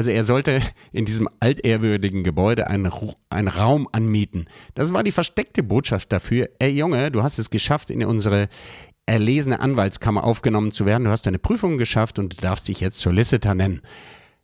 [0.00, 2.90] Also er sollte in diesem altehrwürdigen Gebäude einen,
[3.28, 4.46] einen Raum anmieten.
[4.72, 6.48] Das war die versteckte Botschaft dafür.
[6.58, 8.48] Ey Junge, du hast es geschafft, in unsere
[9.04, 11.04] erlesene Anwaltskammer aufgenommen zu werden.
[11.04, 13.82] Du hast deine Prüfung geschafft und du darfst dich jetzt Solicitor nennen.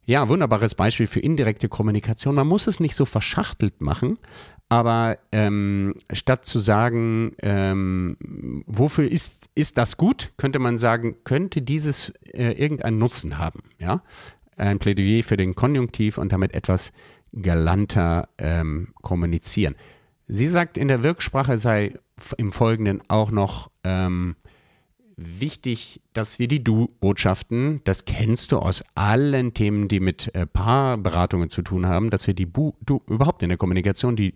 [0.04, 2.34] Ja, wunderbares Beispiel für indirekte Kommunikation.
[2.34, 4.18] Man muss es nicht so verschachtelt machen,
[4.68, 8.16] aber ähm, statt zu sagen, ähm,
[8.66, 13.62] wofür ist, ist das gut, könnte man sagen, könnte dieses äh, irgendeinen Nutzen haben.
[13.78, 14.02] Ja?
[14.56, 16.92] Ein Plädoyer für den Konjunktiv und damit etwas
[17.40, 19.74] galanter ähm, kommunizieren.
[20.26, 21.94] Sie sagt, in der Wirksprache sei
[22.36, 24.36] im Folgenden auch noch ähm,
[25.16, 31.48] wichtig, dass wir die Du-Botschaften, das kennst du aus allen Themen, die mit äh, Paarberatungen
[31.48, 34.34] zu tun haben, dass wir die Bu du, überhaupt in der Kommunikation die,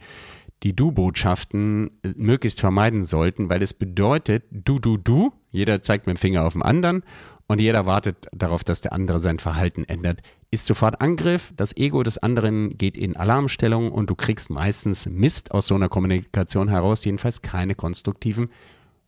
[0.62, 6.16] die Du-Botschaften äh, möglichst vermeiden sollten, weil es bedeutet Du, Du, Du, jeder zeigt mit
[6.16, 7.02] dem Finger auf den anderen
[7.50, 10.20] und jeder wartet darauf, dass der andere sein Verhalten ändert.
[10.52, 15.50] Ist sofort Angriff, das Ego des anderen geht in Alarmstellung und du kriegst meistens Mist
[15.50, 18.50] aus so einer Kommunikation heraus, jedenfalls keine konstruktiven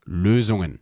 [0.07, 0.81] Lösungen.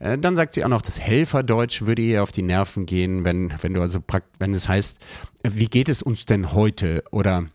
[0.00, 3.54] Äh, dann sagt sie auch noch, das Helferdeutsch würde ihr auf die Nerven gehen, wenn,
[3.62, 4.00] wenn du also
[4.38, 4.98] wenn es heißt,
[5.44, 7.04] wie geht es uns denn heute?
[7.10, 7.46] Oder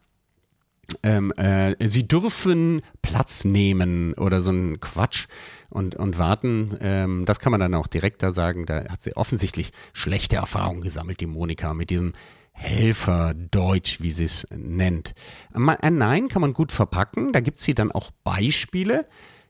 [1.03, 5.27] ähm, äh, sie dürfen Platz nehmen oder so ein Quatsch
[5.69, 6.77] und, und warten.
[6.81, 8.65] Ähm, das kann man dann auch direkter sagen.
[8.65, 12.13] Da hat sie offensichtlich schlechte Erfahrungen gesammelt, die Monika, mit diesem
[12.51, 15.15] Helferdeutsch, wie sie es nennt.
[15.53, 17.33] Ein Nein kann man gut verpacken.
[17.33, 19.07] Da gibt sie dann auch Beispiele,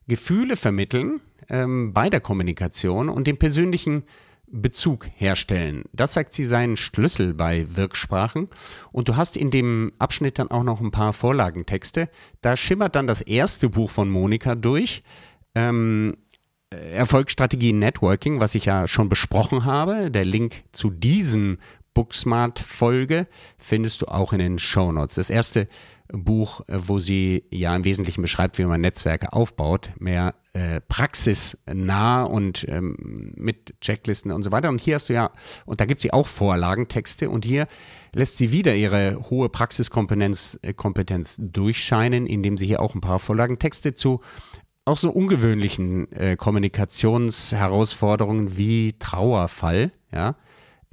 [0.07, 4.03] Gefühle vermitteln ähm, bei der Kommunikation und den persönlichen
[4.53, 5.83] Bezug herstellen.
[5.93, 8.49] Das sagt sie seinen Schlüssel bei Wirksprachen.
[8.91, 12.07] Und du hast in dem Abschnitt dann auch noch ein paar Vorlagentexte.
[12.41, 15.03] Da schimmert dann das erste Buch von Monika durch.
[15.55, 16.17] Ähm,
[16.69, 20.11] Erfolgsstrategie Networking, was ich ja schon besprochen habe.
[20.11, 21.57] Der Link zu diesem
[21.93, 23.27] Booksmart-Folge
[23.57, 25.15] findest du auch in den Show Notes.
[25.15, 25.67] Das erste
[26.11, 32.23] Buch, äh, wo sie ja im Wesentlichen beschreibt, wie man Netzwerke aufbaut, mehr äh, praxisnah
[32.23, 34.69] und ähm, mit Checklisten und so weiter.
[34.69, 35.31] Und hier hast du ja,
[35.65, 37.67] und da gibt sie auch Vorlagentexte und hier
[38.13, 43.19] lässt sie wieder ihre hohe Praxiskompetenz äh, Kompetenz durchscheinen, indem sie hier auch ein paar
[43.19, 44.21] Vorlagentexte zu
[44.85, 50.35] auch so ungewöhnlichen äh, Kommunikationsherausforderungen wie Trauerfall, ja,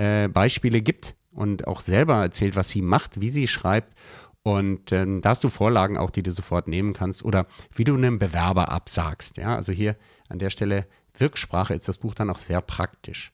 [0.00, 3.94] äh, Beispiele gibt und auch selber erzählt, was sie macht, wie sie schreibt.
[4.42, 7.94] Und ähm, da hast du Vorlagen auch, die du sofort nehmen kannst oder wie du
[7.94, 9.36] einem Bewerber absagst.
[9.36, 9.96] Ja, also hier
[10.30, 13.32] an der Stelle Wirksprache ist das Buch dann auch sehr praktisch.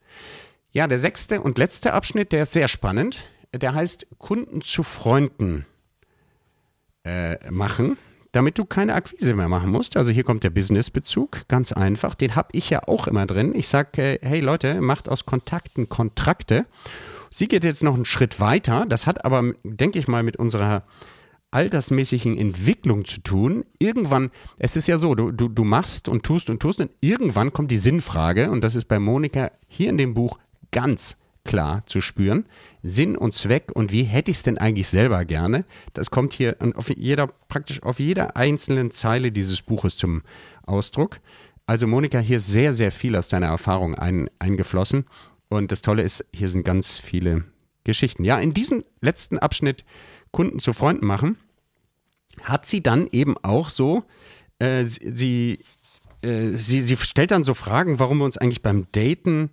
[0.73, 3.25] Ja, der sechste und letzte Abschnitt, der ist sehr spannend.
[3.55, 5.65] Der heißt Kunden zu Freunden
[7.05, 7.97] äh, machen
[8.37, 9.97] damit du keine Akquise mehr machen musst.
[9.97, 12.15] Also hier kommt der Business-Bezug, ganz einfach.
[12.15, 13.55] Den habe ich ja auch immer drin.
[13.55, 16.67] Ich sage, äh, hey Leute, macht aus Kontakten Kontrakte.
[17.31, 18.85] Sie geht jetzt noch einen Schritt weiter.
[18.87, 20.85] Das hat aber, denke ich mal, mit unserer
[21.51, 23.65] altersmäßigen Entwicklung zu tun.
[23.79, 27.55] Irgendwann, es ist ja so, du, du, du machst und tust und tust und irgendwann
[27.55, 30.39] kommt die Sinnfrage und das ist bei Monika hier in dem Buch
[30.73, 31.17] ganz
[31.47, 32.47] klar zu spüren.
[32.83, 35.65] Sinn und Zweck und wie hätte ich es denn eigentlich selber gerne?
[35.95, 40.23] Das kommt hier auf jeder, praktisch auf jeder einzelnen Zeile dieses Buches zum
[40.65, 41.21] Ausdruck.
[41.67, 45.07] Also Monika, hier ist sehr, sehr viel aus deiner Erfahrung ein, eingeflossen.
[45.49, 47.45] Und das Tolle ist, hier sind ganz viele
[47.85, 48.25] Geschichten.
[48.25, 49.85] Ja, in diesem letzten Abschnitt
[50.31, 51.39] Kunden zu Freunden machen,
[52.43, 54.05] hat sie dann eben auch so,
[54.59, 55.61] äh, sie,
[56.23, 59.51] äh, sie, sie stellt dann so Fragen, warum wir uns eigentlich beim Daten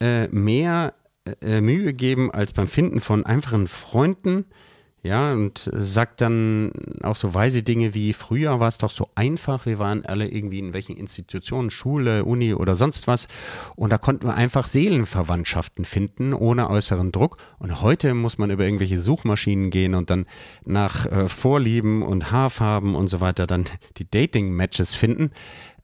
[0.00, 0.94] äh, mehr
[1.40, 4.46] äh, Mühe geben als beim Finden von einfachen Freunden
[5.06, 6.72] ja, und sagt dann
[7.02, 10.58] auch so weise Dinge wie, früher war es doch so einfach, wir waren alle irgendwie
[10.58, 13.28] in welchen Institutionen, Schule, Uni oder sonst was.
[13.76, 17.36] Und da konnten wir einfach Seelenverwandtschaften finden, ohne äußeren Druck.
[17.58, 20.26] Und heute muss man über irgendwelche Suchmaschinen gehen und dann
[20.64, 23.64] nach äh, Vorlieben und Haarfarben und so weiter dann
[23.98, 25.30] die Dating-Matches finden.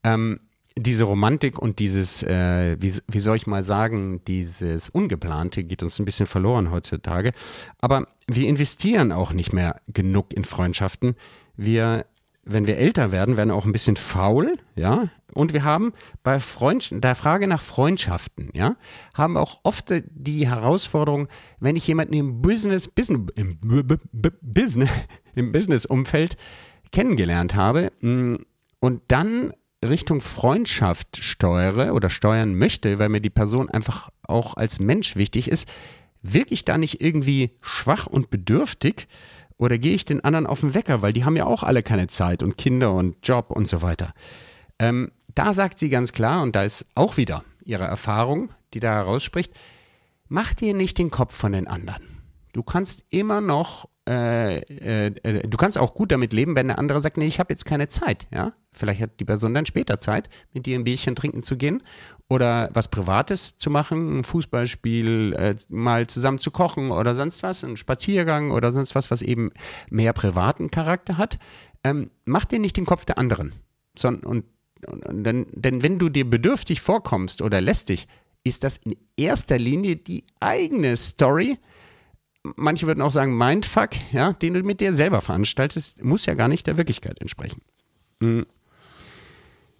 [0.02, 0.40] Ähm,
[0.76, 5.98] diese Romantik und dieses, äh, wie, wie soll ich mal sagen, dieses Ungeplante geht uns
[5.98, 7.32] ein bisschen verloren heutzutage.
[7.78, 11.14] Aber wir investieren auch nicht mehr genug in Freundschaften.
[11.56, 12.06] Wir,
[12.44, 15.08] wenn wir älter werden, werden auch ein bisschen faul, ja.
[15.34, 15.92] Und wir haben
[16.22, 18.76] bei Freund, der Frage nach Freundschaften, ja,
[19.14, 23.58] haben auch oft die Herausforderung, wenn ich jemanden im Business, Business, im,
[24.42, 24.90] Business,
[25.34, 26.36] im Business-Umfeld
[26.90, 28.36] kennengelernt habe mm,
[28.80, 34.80] und dann Richtung Freundschaft steuere oder steuern möchte, weil mir die Person einfach auch als
[34.80, 35.68] Mensch wichtig ist,
[36.22, 39.08] wirklich da nicht irgendwie schwach und bedürftig
[39.56, 42.06] oder gehe ich den anderen auf den Wecker, weil die haben ja auch alle keine
[42.06, 44.14] Zeit und Kinder und Job und so weiter.
[44.78, 48.92] Ähm, da sagt sie ganz klar, und da ist auch wieder ihre Erfahrung, die da
[48.92, 49.52] herausspricht,
[50.28, 52.02] mach dir nicht den Kopf von den anderen.
[52.52, 56.78] Du kannst immer noch äh, äh, äh, du kannst auch gut damit leben, wenn der
[56.78, 58.52] andere sagt, nee, ich habe jetzt keine Zeit, ja.
[58.74, 61.82] Vielleicht hat die Person dann später Zeit, mit dir ein Bierchen trinken zu gehen
[62.28, 67.62] oder was Privates zu machen, ein Fußballspiel, äh, mal zusammen zu kochen oder sonst was,
[67.64, 69.50] ein Spaziergang oder sonst was, was eben
[69.90, 71.38] mehr privaten Charakter hat.
[71.84, 73.54] Ähm, mach dir nicht den Kopf der anderen.
[73.96, 74.44] Sondern, und,
[74.86, 78.08] und, und denn, denn wenn du dir bedürftig vorkommst oder lästig,
[78.42, 81.58] ist das in erster Linie die eigene Story,
[82.56, 86.48] manche würden auch sagen Mindfuck, ja, den du mit dir selber veranstaltest, muss ja gar
[86.48, 87.62] nicht der Wirklichkeit entsprechen.
[88.20, 88.46] Mhm.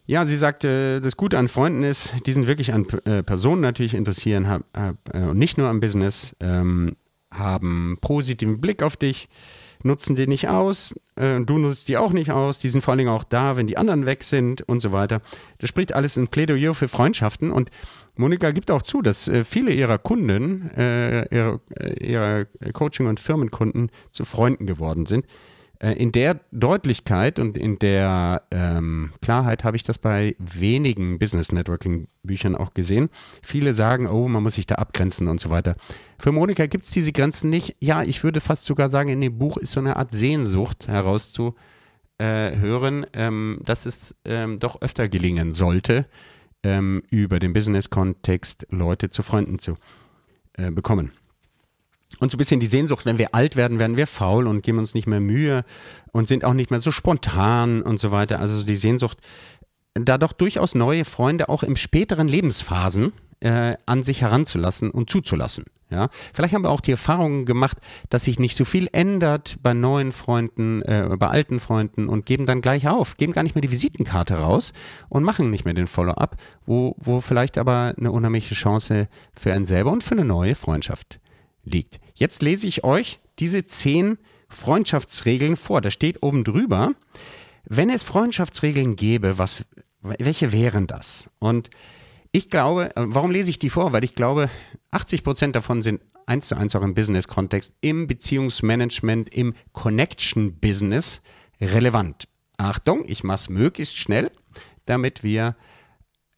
[0.05, 3.95] Ja, sie sagte, das Gute an Freunden ist, die sind wirklich an äh, Personen natürlich
[3.95, 6.97] interessieren hab, hab, äh, nicht nur am Business, ähm,
[7.31, 9.29] haben positiven Blick auf dich,
[9.85, 12.99] nutzen die nicht aus, äh, du nutzt die auch nicht aus, die sind vor allen
[12.99, 15.21] Dingen auch da, wenn die anderen weg sind und so weiter.
[15.59, 17.71] Das spricht alles ein Plädoyer für Freundschaften und
[18.17, 23.21] Monika gibt auch zu, dass äh, viele ihrer Kunden, äh, ihre, äh, ihre Coaching- und
[23.21, 25.27] Firmenkunden zu Freunden geworden sind.
[25.83, 31.51] Äh, in der Deutlichkeit und in der ähm, Klarheit habe ich das bei wenigen Business
[31.51, 33.11] Networking Büchern auch gesehen.
[33.43, 35.75] Viele sagen, oh, man muss sich da abgrenzen und so weiter.
[36.19, 37.77] Für Monika gibt es diese Grenzen nicht.
[37.81, 41.57] Ja, ich würde fast sogar sagen, in dem Buch ist so eine Art Sehnsucht herauszuhören,
[42.21, 46.07] äh, ähm, dass es ähm, doch öfter gelingen sollte,
[46.63, 49.75] ähm, über den Business-Kontext Leute zu Freunden zu
[50.53, 51.11] äh, bekommen.
[52.19, 54.79] Und so ein bisschen die Sehnsucht, wenn wir alt werden, werden wir faul und geben
[54.79, 55.65] uns nicht mehr Mühe
[56.13, 58.41] und sind auch nicht mehr so spontan und so weiter.
[58.41, 59.19] Also die Sehnsucht,
[59.95, 65.65] da doch durchaus neue Freunde auch im späteren Lebensphasen äh, an sich heranzulassen und zuzulassen.
[65.91, 67.77] Ja, vielleicht haben wir auch die Erfahrung gemacht,
[68.09, 72.47] dass sich nicht so viel ändert bei neuen Freunden, äh, bei alten Freunden und geben
[72.47, 74.73] dann gleich auf, geben gar nicht mehr die Visitenkarte raus
[75.11, 79.67] und machen nicht mehr den Follow-up, wo, wo vielleicht aber eine unheimliche Chance für einen
[79.67, 81.21] selber und für eine neue Freundschaft
[81.65, 82.01] liegt.
[82.15, 85.81] Jetzt lese ich euch diese zehn Freundschaftsregeln vor.
[85.81, 86.95] Da steht oben drüber,
[87.65, 89.65] wenn es Freundschaftsregeln gäbe, was,
[90.01, 91.31] welche wären das?
[91.39, 91.71] Und
[92.33, 93.93] ich glaube, äh, warum lese ich die vor?
[93.93, 94.51] Weil ich glaube,
[94.91, 101.21] 80 Prozent davon sind eins zu eins auch im Business-Kontext, im Beziehungsmanagement, im Connection-Business
[101.61, 102.29] relevant.
[102.59, 104.31] Achtung, ich mache es möglichst schnell,
[104.87, 105.57] damit wir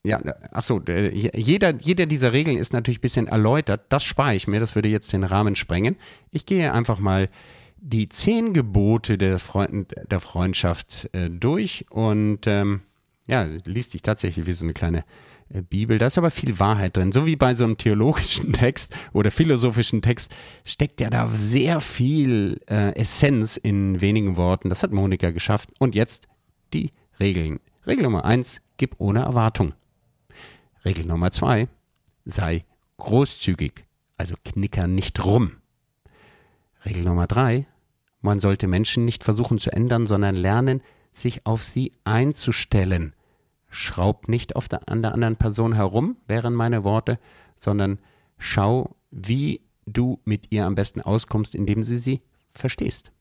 [0.04, 0.20] ja,
[0.52, 3.86] achso, jeder, jeder dieser Regeln ist natürlich ein bisschen erläutert.
[3.88, 5.96] Das spare ich mir, das würde jetzt den Rahmen sprengen.
[6.30, 7.30] Ich gehe einfach mal
[7.78, 12.82] die zehn Gebote der, Freund, der Freundschaft äh, durch und ähm,
[13.26, 15.04] ja, liest sich tatsächlich wie so eine kleine
[15.48, 15.98] äh, Bibel.
[15.98, 17.12] Da ist aber viel Wahrheit drin.
[17.12, 20.34] So wie bei so einem theologischen Text oder philosophischen Text
[20.64, 24.68] steckt ja da sehr viel äh, Essenz in wenigen Worten.
[24.68, 25.70] Das hat Monika geschafft.
[25.78, 26.28] Und jetzt
[26.74, 27.60] die Regeln.
[27.86, 29.74] Regel Nummer eins, gib ohne Erwartung.
[30.84, 31.68] Regel Nummer zwei,
[32.24, 32.64] sei
[32.96, 33.84] großzügig.
[34.16, 35.56] Also knicker nicht rum.
[36.84, 37.66] Regel Nummer drei,
[38.20, 40.82] man sollte Menschen nicht versuchen zu ändern, sondern lernen,
[41.12, 43.14] sich auf sie einzustellen
[43.74, 47.18] schraub nicht auf der, an der anderen Person herum, wären meine Worte,
[47.56, 47.98] sondern
[48.38, 52.22] schau, wie du mit ihr am besten auskommst, indem sie sie
[52.54, 53.12] verstehst.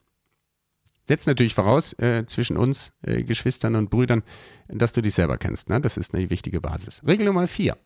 [1.05, 4.23] Setzt natürlich voraus, äh, zwischen uns äh, Geschwistern und Brüdern,
[4.67, 5.69] dass du dich selber kennst.
[5.69, 5.81] Ne?
[5.81, 7.01] Das ist eine wichtige Basis.
[7.05, 7.77] Regel Nummer vier.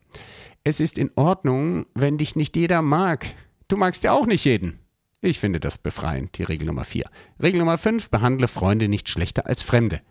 [0.63, 3.25] Es ist in Ordnung, wenn dich nicht jeder mag.
[3.67, 4.79] Du magst ja auch nicht jeden.
[5.21, 7.09] Ich finde das befreiend, die Regel Nummer 4.
[7.41, 10.01] Regel Nummer 5, behandle Freunde nicht schlechter als Fremde.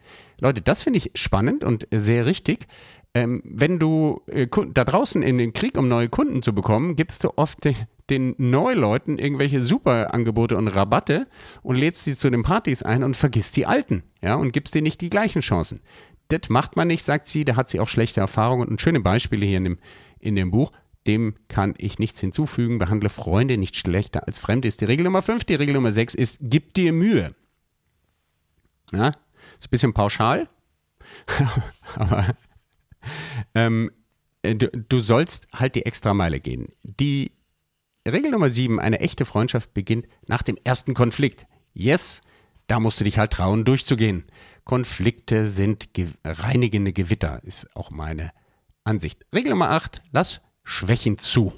[0.40, 2.66] Leute, das finde ich spannend und sehr richtig.
[3.14, 7.22] Ähm, wenn du äh, da draußen in den Krieg, um neue Kunden zu bekommen, gibst
[7.22, 7.76] du oft den,
[8.10, 11.26] den Neuleuten irgendwelche Superangebote und Rabatte
[11.62, 14.84] und lädst sie zu den Partys ein und vergisst die Alten, ja, und gibst denen
[14.84, 15.80] nicht die gleichen Chancen.
[16.28, 19.46] Das macht man nicht, sagt sie, da hat sie auch schlechte Erfahrungen und schöne Beispiele
[19.46, 19.78] hier in dem,
[20.18, 20.72] in dem Buch.
[21.06, 22.78] Dem kann ich nichts hinzufügen.
[22.78, 25.44] Behandle Freunde nicht schlechter als Fremde ist die Regel Nummer 5.
[25.44, 27.34] Die Regel Nummer 6 ist, gib dir Mühe.
[28.92, 29.08] Ja,
[29.58, 30.48] ist ein bisschen pauschal,
[31.94, 32.36] aber
[33.54, 33.90] ähm,
[34.42, 36.68] äh, du, du, sollst halt die Extrameile gehen.
[36.82, 37.32] Die
[38.12, 41.46] Regel Nummer 7, eine echte Freundschaft beginnt nach dem ersten Konflikt.
[41.74, 42.22] Yes,
[42.66, 44.24] da musst du dich halt trauen, durchzugehen.
[44.64, 48.32] Konflikte sind ge reinigende Gewitter, ist auch meine
[48.84, 49.24] Ansicht.
[49.34, 51.52] Regel Nummer 8, lass Schwächen zu.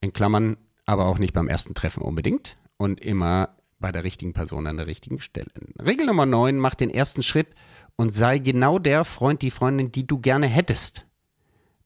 [0.00, 4.66] In Klammern, aber auch nicht beim ersten Treffen unbedingt und immer bei der richtigen Person
[4.66, 5.50] an der richtigen Stelle.
[5.84, 7.48] Regel Nummer 9, mach den ersten Schritt
[7.96, 11.06] und sei genau der Freund, die Freundin, die du gerne hättest.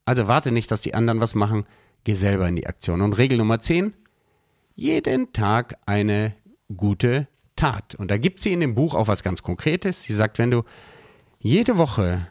[0.04, 1.66] Also warte nicht, dass die anderen was machen,
[2.06, 3.02] geh selber in die Aktion.
[3.02, 3.92] Und Regel Nummer 10,
[4.76, 6.36] jeden Tag eine
[6.74, 7.26] gute
[7.56, 7.96] Tat.
[7.96, 10.04] Und da gibt sie in dem Buch auch was ganz Konkretes.
[10.04, 10.62] Sie sagt, wenn du
[11.40, 12.28] jede Woche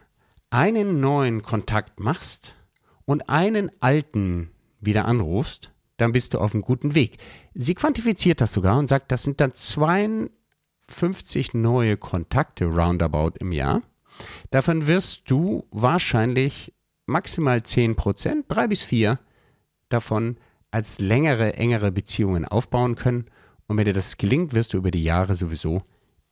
[0.48, 2.56] einen neuen Kontakt machst
[3.04, 4.50] und einen alten
[4.80, 7.18] wieder anrufst, dann bist du auf einem guten Weg.
[7.52, 13.82] Sie quantifiziert das sogar und sagt, das sind dann 52 neue Kontakte roundabout im Jahr.
[14.50, 16.72] Davon wirst du wahrscheinlich
[17.04, 19.18] maximal 10 Prozent, drei bis vier
[19.88, 20.36] davon
[20.70, 23.26] als längere, engere Beziehungen aufbauen können.
[23.66, 25.82] Und wenn dir das gelingt, wirst du über die Jahre sowieso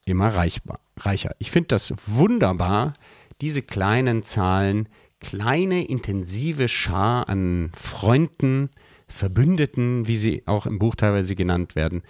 [0.05, 1.35] immer reichbar, reicher.
[1.39, 2.93] Ich finde das wunderbar,
[3.41, 4.89] diese kleinen Zahlen,
[5.21, 8.71] kleine, intensive Schar an Freunden,
[9.09, 12.03] Verbündeten, wie sie auch im Buch teilweise genannt werden,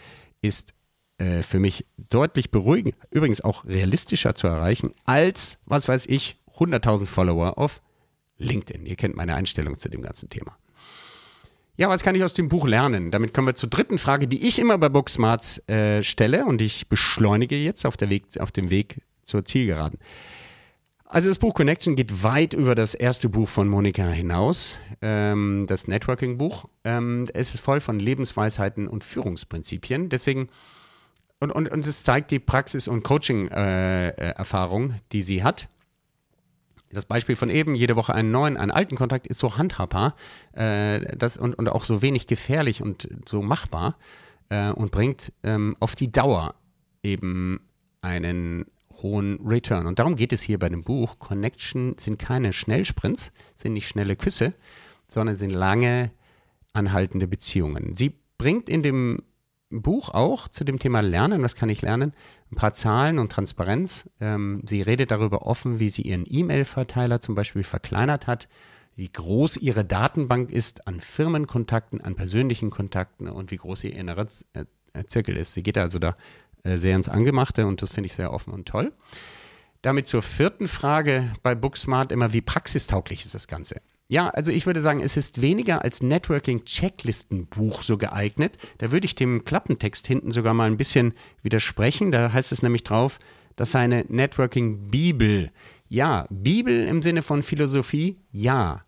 [0.43, 0.75] ist
[1.19, 7.07] äh, für mich deutlich beruhigend, übrigens auch realistischer zu erreichen, als, was weiß ich, 100.000
[7.07, 7.83] Follower auf
[8.39, 8.87] LinkedIn.
[8.87, 10.57] Ihr kennt meine Einstellung zu dem ganzen Thema.
[11.77, 13.11] Ja, was kann ich aus dem Buch lernen?
[13.11, 16.89] Damit kommen wir zur dritten Frage, die ich immer bei Booksmarts äh, stelle und ich
[16.89, 19.99] beschleunige jetzt auf, der Weg, auf dem Weg zur Zielgeraden.
[21.05, 25.89] Also das Buch Connection geht weit über das erste Buch von Monika hinaus, ähm, das
[25.89, 26.67] Networking-Buch.
[26.85, 30.09] Ähm, es ist voll von Lebensweisheiten und Führungsprinzipien.
[30.09, 30.49] Deswegen
[31.41, 35.69] und, und, und es zeigt die Praxis- und Coaching-Erfahrung, äh, die sie hat.
[36.95, 40.15] Das Beispiel von eben, jede Woche einen neuen, einen alten Kontakt ist so handhabbar
[40.53, 43.97] äh, das, und, und auch so wenig gefährlich und so machbar
[44.49, 46.55] äh, und bringt ähm, auf die Dauer
[47.03, 47.61] eben
[48.01, 48.67] einen
[49.03, 49.87] hohen Return.
[49.87, 51.19] Und darum geht es hier bei dem Buch.
[51.19, 54.55] Connection sind keine Schnellsprints, sind nicht schnelle Küsse,
[55.09, 56.11] sondern sind lange
[56.73, 57.95] anhaltende Beziehungen.
[57.95, 59.23] Sie bringt in dem
[59.83, 62.13] Buch auch zu dem Thema Lernen, was kann ich lernen,
[62.51, 64.09] ein paar Zahlen und Transparenz.
[64.21, 68.49] Ähm, sie redet darüber offen, wie sie ihren E-Mail-Verteiler zum Beispiel verkleinert hat,
[68.97, 74.27] wie groß ihre Datenbank ist an Firmenkontakten, an persönlichen Kontakten und wie groß ihr innerer
[74.53, 75.55] äh, Zirkel ist.
[75.55, 76.17] Sie geht also da
[76.63, 78.93] äh, sehr ins Angemachte und das finde ich sehr offen und toll.
[79.83, 83.83] Damit zur vierten Frage bei Booksmart immer, wie praxistauglich ist das Ganze?
[84.15, 88.59] Ja, also ich würde sagen, es ist weniger als Networking-Checklistenbuch so geeignet.
[88.79, 92.13] Da würde ich dem Klappentext hinten sogar mal ein bisschen widersprechen.
[92.13, 93.19] Da heißt es nämlich drauf,
[93.57, 95.51] das sei eine Networking-Bibel.
[95.89, 98.85] Ja, Bibel im Sinne von Philosophie, ja.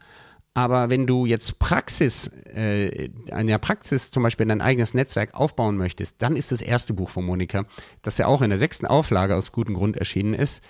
[0.55, 5.77] Aber wenn du jetzt Praxis, äh, in der Praxis zum Beispiel dein eigenes Netzwerk aufbauen
[5.77, 7.65] möchtest, dann ist das erste Buch von Monika,
[8.01, 10.63] das ja auch in der sechsten Auflage aus gutem Grund erschienen ist,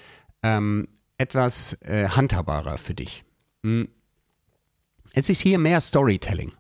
[0.43, 0.89] ähm,
[1.19, 3.23] etwas äh, handhabbarer für dich.
[3.63, 3.89] Hm.
[5.19, 6.53] Es ist hier mehr Storytelling.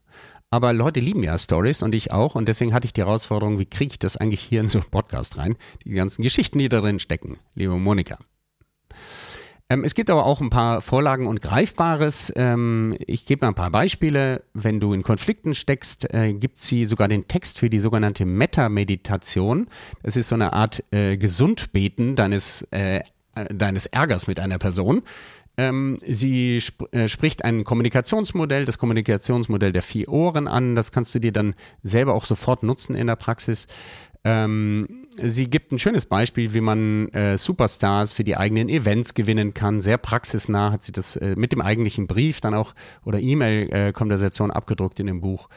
[0.48, 2.34] Aber Leute lieben ja Stories und ich auch.
[2.34, 4.88] Und deswegen hatte ich die Herausforderung, wie kriege ich das eigentlich hier in so einen
[4.88, 5.56] Podcast rein?
[5.84, 8.18] Die ganzen Geschichten, die darin stecken, liebe Monika.
[9.68, 12.32] Ähm, es gibt aber auch ein paar Vorlagen und Greifbares.
[12.34, 14.42] Ähm, ich gebe mal ein paar Beispiele.
[14.54, 19.66] Wenn du in Konflikten steckst, äh, gibt sie sogar den Text für die sogenannte Meta-Meditation.
[20.02, 23.00] Das ist so eine Art äh, Gesundbeten deines, äh,
[23.52, 25.02] deines Ärgers mit einer Person.
[25.58, 30.76] Ähm, sie sp äh, spricht ein Kommunikationsmodell, das Kommunikationsmodell der vier Ohren an.
[30.76, 33.66] Das kannst du dir dann selber auch sofort nutzen in der Praxis.
[34.26, 39.54] Ähm, sie gibt ein schönes Beispiel, wie man äh, Superstars für die eigenen Events gewinnen
[39.54, 39.80] kann.
[39.80, 44.98] Sehr praxisnah hat sie das äh, mit dem eigentlichen Brief dann auch oder E-Mail-Konversation abgedruckt
[44.98, 45.48] in dem Buch.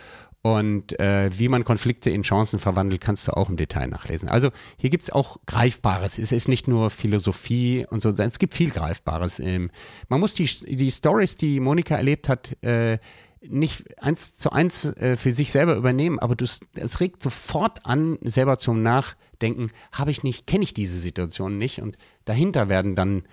[0.42, 4.30] Und äh, wie man Konflikte in Chancen verwandelt, kannst du auch im Detail nachlesen.
[4.30, 6.18] Also hier gibt es auch Greifbares.
[6.18, 9.40] Es ist nicht nur Philosophie und so, es gibt viel Greifbares.
[9.40, 9.70] Ähm,
[10.08, 13.00] man muss die, die Stories, die Monika erlebt hat, äh,
[13.42, 18.58] nicht eins zu eins äh, für sich selber übernehmen, aber es regt sofort an, selber
[18.58, 23.24] zum Nachdenken, habe ich nicht, kenne ich diese Situation nicht und dahinter werden dann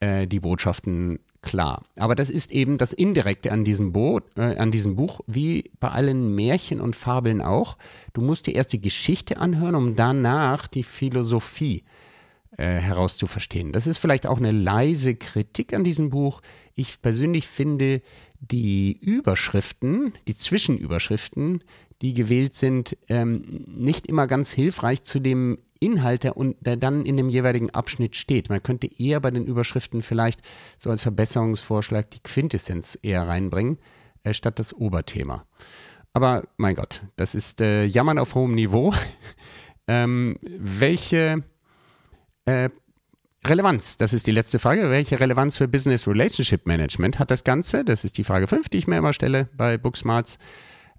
[0.00, 1.84] äh, die Botschaften klar.
[1.96, 5.88] Aber das ist eben das Indirekte an diesem, Bo äh, an diesem Buch, wie bei
[5.88, 7.76] allen Märchen und Fabeln auch.
[8.12, 11.84] Du musst dir erst die Geschichte anhören, um danach die Philosophie
[12.56, 13.72] äh, herauszuverstehen.
[13.72, 16.40] Das ist vielleicht auch eine leise Kritik an diesem Buch.
[16.74, 18.02] Ich persönlich finde
[18.40, 21.62] die Überschriften, die Zwischenüberschriften,
[22.02, 27.16] die gewählt sind, ähm, nicht immer ganz hilfreich zu dem Inhalt, der, der dann in
[27.16, 28.48] dem jeweiligen Abschnitt steht.
[28.48, 30.40] Man könnte eher bei den Überschriften vielleicht
[30.76, 33.78] so als Verbesserungsvorschlag die Quintessenz eher reinbringen,
[34.24, 35.44] äh, statt das Oberthema.
[36.12, 38.94] Aber mein Gott, das ist äh, Jammern auf hohem Niveau.
[39.86, 41.44] ähm, welche
[42.44, 42.70] äh,
[43.46, 44.90] Relevanz, das ist die letzte Frage.
[44.90, 47.84] Welche Relevanz für Business Relationship Management hat das Ganze?
[47.84, 50.38] Das ist die Frage 5, die ich mir immer stelle bei Booksmarts.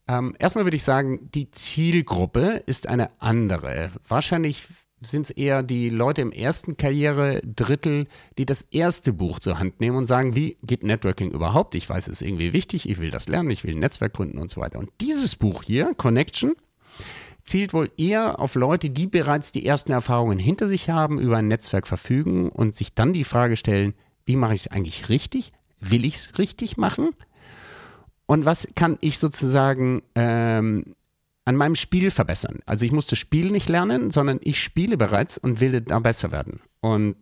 [0.10, 3.92] Ähm, erstmal würde ich sagen, die Zielgruppe ist eine andere.
[4.08, 4.66] Wahrscheinlich
[5.02, 8.06] sind es eher die Leute im ersten Karriere-Drittel,
[8.40, 11.76] die das erste Buch zur Hand nehmen und sagen, wie geht Networking überhaupt?
[11.76, 14.40] Ich weiß, es ist irgendwie wichtig, ich will das lernen, ich will ein Netzwerk gründen
[14.40, 14.80] und so weiter.
[14.80, 16.56] Und dieses Buch hier, Connection,
[17.44, 21.48] zielt wohl eher auf Leute, die bereits die ersten Erfahrungen hinter sich haben, über ein
[21.48, 23.94] Netzwerk verfügen und sich dann die Frage stellen,
[24.26, 25.54] wie mache ich es eigentlich richtig?
[25.80, 27.12] Will ich es richtig machen?
[28.30, 30.96] Und was kann ich sozusagen ähm,
[31.46, 32.60] an meinem Spiel verbessern?
[32.68, 36.32] Also ich muss das Spiel nicht lernen, sondern ich spiele bereits und will da besser
[36.32, 36.60] werden.
[36.80, 37.16] Und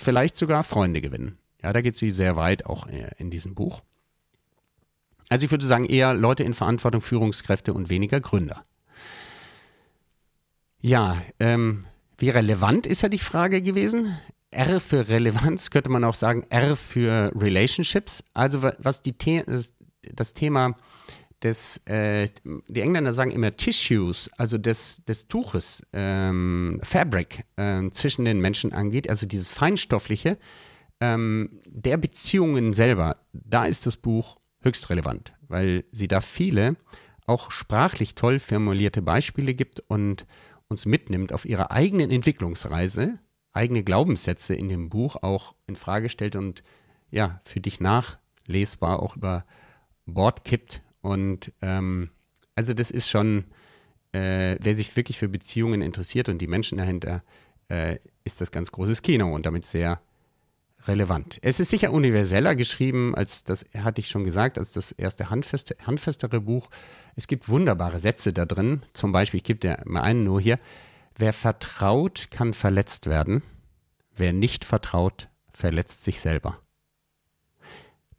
[0.00, 1.38] vielleicht sogar Freunde gewinnen.
[1.62, 3.82] Ja, da geht sie sehr weit auch äh, in diesem Buch.
[5.28, 8.64] Also ich würde sagen eher Leute in Verantwortung, Führungskräfte und weniger Gründer.
[10.80, 11.84] Ja, ähm,
[12.18, 14.16] wie relevant ist ja die Frage gewesen.
[14.50, 18.24] R für Relevanz könnte man auch sagen, R für Relationships.
[18.34, 19.74] Also was die The das
[20.34, 20.76] Thema
[21.42, 22.28] des, äh,
[22.68, 28.72] die Engländer sagen immer Tissues, also des, des Tuches, ähm, Fabric äh, zwischen den Menschen
[28.72, 30.38] angeht, also dieses Feinstoffliche,
[31.00, 36.76] ähm, der Beziehungen selber, da ist das Buch höchst relevant, weil sie da viele
[37.26, 40.26] auch sprachlich toll formulierte Beispiele gibt und
[40.68, 43.18] uns mitnimmt auf ihrer eigenen Entwicklungsreise,
[43.52, 46.62] eigene Glaubenssätze in dem Buch auch in Frage stellt und
[47.10, 49.44] ja, für dich nachlesbar auch über
[50.10, 50.82] Bord kippt.
[51.00, 52.10] Und ähm,
[52.54, 53.44] also das ist schon,
[54.12, 57.22] äh, wer sich wirklich für Beziehungen interessiert und die Menschen dahinter,
[57.68, 60.00] äh, ist das ganz großes Kino und damit sehr
[60.86, 61.38] relevant.
[61.42, 65.76] Es ist sicher universeller geschrieben, als das hatte ich schon gesagt, als das erste handfeste,
[65.86, 66.70] handfestere Buch.
[67.16, 68.82] Es gibt wunderbare Sätze da drin.
[68.92, 70.58] Zum Beispiel, ich gebe dir mal einen nur hier.
[71.16, 73.42] Wer vertraut, kann verletzt werden.
[74.16, 76.58] Wer nicht vertraut, verletzt sich selber.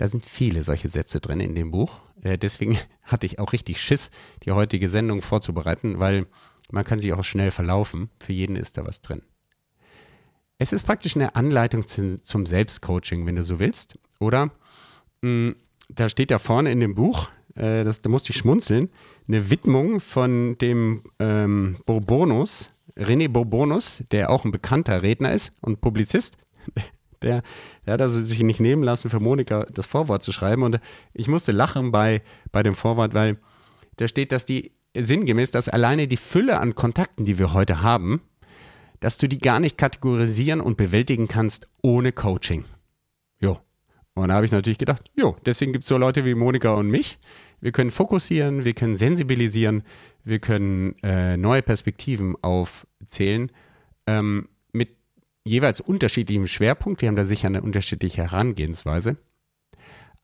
[0.02, 2.02] Da sind viele solche Sätze drin in dem Buch.
[2.24, 4.10] Äh, deswegen hatte ich auch richtig Schiss,
[4.44, 6.26] die heutige Sendung vorzubereiten, weil
[6.72, 8.10] man kann sich auch schnell verlaufen.
[8.20, 9.22] Für jeden ist da was drin.
[10.58, 14.00] Es ist praktisch eine Anleitung zu, zum Selbstcoaching, wenn du so willst.
[14.20, 14.52] Oder mh,
[15.22, 15.56] hm,
[15.90, 18.90] da steht da vorne in dem Buch, äh, das, da musste ich schmunzeln,
[19.28, 25.80] eine Widmung von dem ähm, Bourbonus, René Bourbonus, der auch ein bekannter Redner ist und
[25.80, 26.38] Publizist
[27.22, 27.44] der,
[27.86, 30.64] der hat also sich nicht nehmen lassen, für Monika das Vorwort zu schreiben.
[30.64, 30.80] Und
[31.14, 33.38] ich musste lachen bei, bei dem Vorwort, weil
[33.98, 38.22] da steht, dass die sinngemäß, dass alleine die Fülle an Kontakten, die wir heute haben,
[39.00, 42.66] dass du die gar nicht kategorisieren und bewältigen kannst ohne Coaching.
[43.40, 43.60] Jo.
[44.14, 46.88] Und da habe ich natürlich gedacht, jo, deswegen gibt es so Leute wie Monika und
[46.90, 47.18] mich.
[47.62, 49.84] Wir können fokussieren, wir können sensibilisieren,
[50.24, 53.52] wir können äh, neue Perspektiven aufzählen.
[54.08, 54.50] Ähm,
[55.44, 57.02] jeweils unterschiedlichem Schwerpunkt.
[57.02, 59.18] Wir haben da sicher eine unterschiedliche Herangehensweise.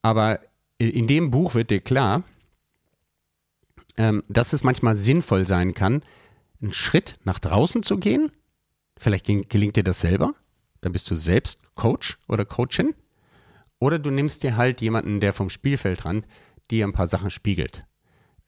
[0.02, 0.40] Aber
[0.78, 2.24] in dem Buch wird dir klar,
[3.98, 6.04] ähm, dass es manchmal sinnvoll sein kann,
[6.62, 8.32] einen Schritt nach draußen zu gehen.
[8.98, 10.34] Vielleicht gelingt dir das selber.
[10.82, 12.94] Dann bist du selbst Coach oder Coachin.
[13.80, 16.26] Oder du nimmst dir halt jemanden, der vom Spielfeldrand
[16.72, 17.86] dir ein paar Sachen spiegelt.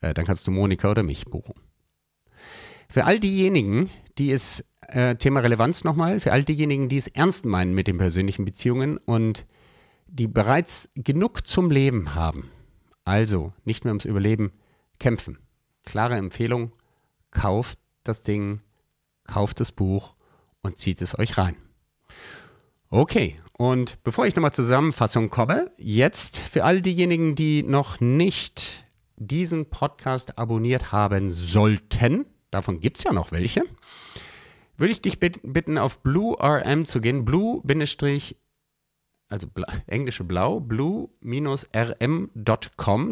[0.01, 1.53] Äh, dann kannst du Monika oder mich buchen.
[2.89, 7.45] Für all diejenigen, die es äh, Thema Relevanz nochmal für all diejenigen, die es ernst
[7.45, 9.45] meinen mit den persönlichen Beziehungen und
[10.07, 12.49] die bereits genug zum Leben haben.
[13.05, 14.51] Also nicht mehr ums Überleben
[14.99, 15.37] kämpfen.
[15.83, 16.71] Klare Empfehlung,
[17.31, 18.61] kauft das Ding,
[19.23, 20.15] kauft das Buch
[20.61, 21.55] und zieht es euch rein.
[22.89, 28.85] Okay, und bevor ich nochmal Zusammenfassung komme, jetzt für all diejenigen, die noch nicht
[29.17, 33.63] diesen Podcast abonniert haben sollten, davon gibt es ja noch welche,
[34.79, 37.25] würde ich dich bitten, auf Blue RM zu gehen.
[37.25, 37.85] Blue-RM
[39.31, 41.13] also bla, englische Blau, blue-rm.com.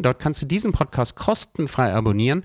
[0.02, 2.44] Dort kannst du diesen Podcast kostenfrei abonnieren.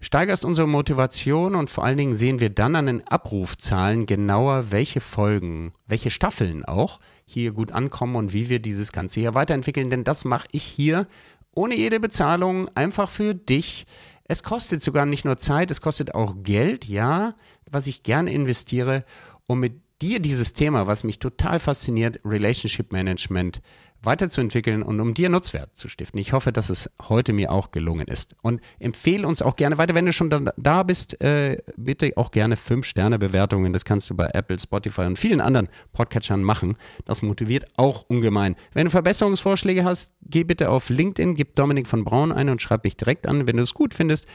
[0.00, 5.00] Steigerst unsere Motivation und vor allen Dingen sehen wir dann an den Abrufzahlen genauer, welche
[5.00, 9.90] Folgen, welche Staffeln auch hier gut ankommen und wie wir dieses Ganze hier weiterentwickeln.
[9.90, 11.06] Denn das mache ich hier
[11.54, 13.86] ohne jede Bezahlung, einfach für dich.
[14.24, 17.34] Es kostet sogar nicht nur Zeit, es kostet auch Geld, ja,
[17.74, 19.04] was ich gerne investiere,
[19.46, 23.60] um mit dir dieses Thema, was mich total fasziniert, Relationship Management,
[24.06, 26.18] weiterzuentwickeln und um dir Nutzwert zu stiften.
[26.20, 28.36] Ich hoffe, dass es heute mir auch gelungen ist.
[28.42, 32.56] Und empfehle uns auch gerne weiter, wenn du schon da, bist, äh, bitte auch gerne
[32.56, 33.72] 5-Sterne-Bewertungen.
[33.72, 36.76] Das kannst du bei Apple, Spotify und vielen anderen Podcatchern machen.
[37.04, 38.56] Das motiviert auch ungemein.
[38.72, 42.84] Wenn du Verbesserungsvorschläge hast, geh bitte auf LinkedIn, gib Dominik von Braun ein und schreib
[42.84, 44.26] mich direkt an, wenn du es gut findest.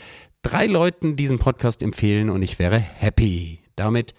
[0.41, 3.59] Drei Leuten diesen Podcast empfehlen und ich wäre happy.
[3.75, 4.13] Damit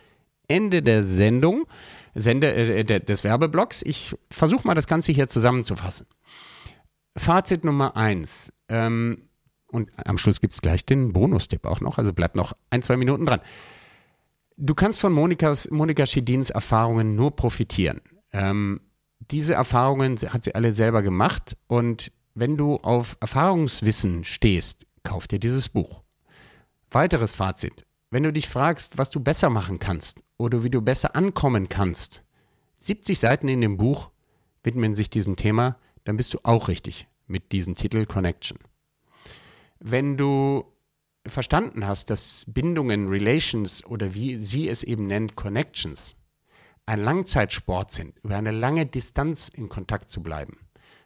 [0.49, 1.67] Ende der Sendung,
[2.15, 3.83] Sende, äh, des Werbeblocks.
[3.83, 6.07] Ich versuche mal das Ganze hier zusammenzufassen.
[7.17, 8.53] Fazit Nummer eins.
[8.69, 9.29] Ähm,
[9.69, 12.97] und am Schluss gibt es gleich den Bonustipp auch noch, also bleibt noch ein, zwei
[12.97, 13.41] Minuten dran.
[14.57, 18.01] Du kannst von Monikas, Monika Schedins Erfahrungen nur profitieren.
[18.33, 18.81] Ähm,
[19.31, 25.39] diese Erfahrungen hat sie alle selber gemacht und wenn du auf Erfahrungswissen stehst, kauf dir
[25.39, 26.03] dieses Buch.
[26.93, 27.87] Weiteres Fazit.
[28.11, 32.25] Wenn du dich fragst, was du besser machen kannst oder wie du besser ankommen kannst,
[32.81, 34.11] 70 Seiten in dem Buch
[34.65, 38.59] widmen sich diesem Thema, dann bist du auch richtig mit diesem Titel Connection.
[39.79, 40.65] Wenn du
[41.25, 46.17] verstanden hast, dass Bindungen, Relations oder wie sie es eben nennt, Connections,
[46.87, 50.59] ein Langzeitsport sind, über eine lange Distanz in Kontakt zu bleiben,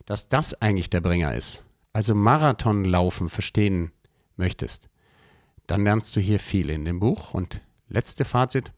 [0.07, 1.63] dass das eigentlich der Bringer ist,
[1.93, 3.93] also Marathonlaufen verstehen
[4.37, 4.89] möchtest,
[5.67, 7.35] dann lernst du hier viel in dem Buch.
[7.35, 8.73] Und letzte Fazit,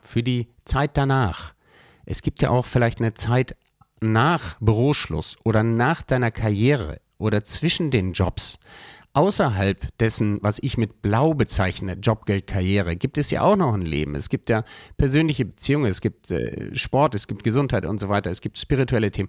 [0.00, 1.54] für die Zeit danach.
[2.04, 3.56] Es gibt ja auch vielleicht eine Zeit
[4.00, 8.58] nach Büroschluss oder nach deiner Karriere oder zwischen den Jobs.
[9.14, 13.82] Außerhalb dessen, was ich mit Blau bezeichne, Jobgeld, Karriere, gibt es ja auch noch ein
[13.82, 14.14] Leben.
[14.14, 14.64] Es gibt ja
[14.96, 19.10] persönliche Beziehungen, es gibt äh, Sport, es gibt Gesundheit und so weiter, es gibt spirituelle
[19.10, 19.28] Themen.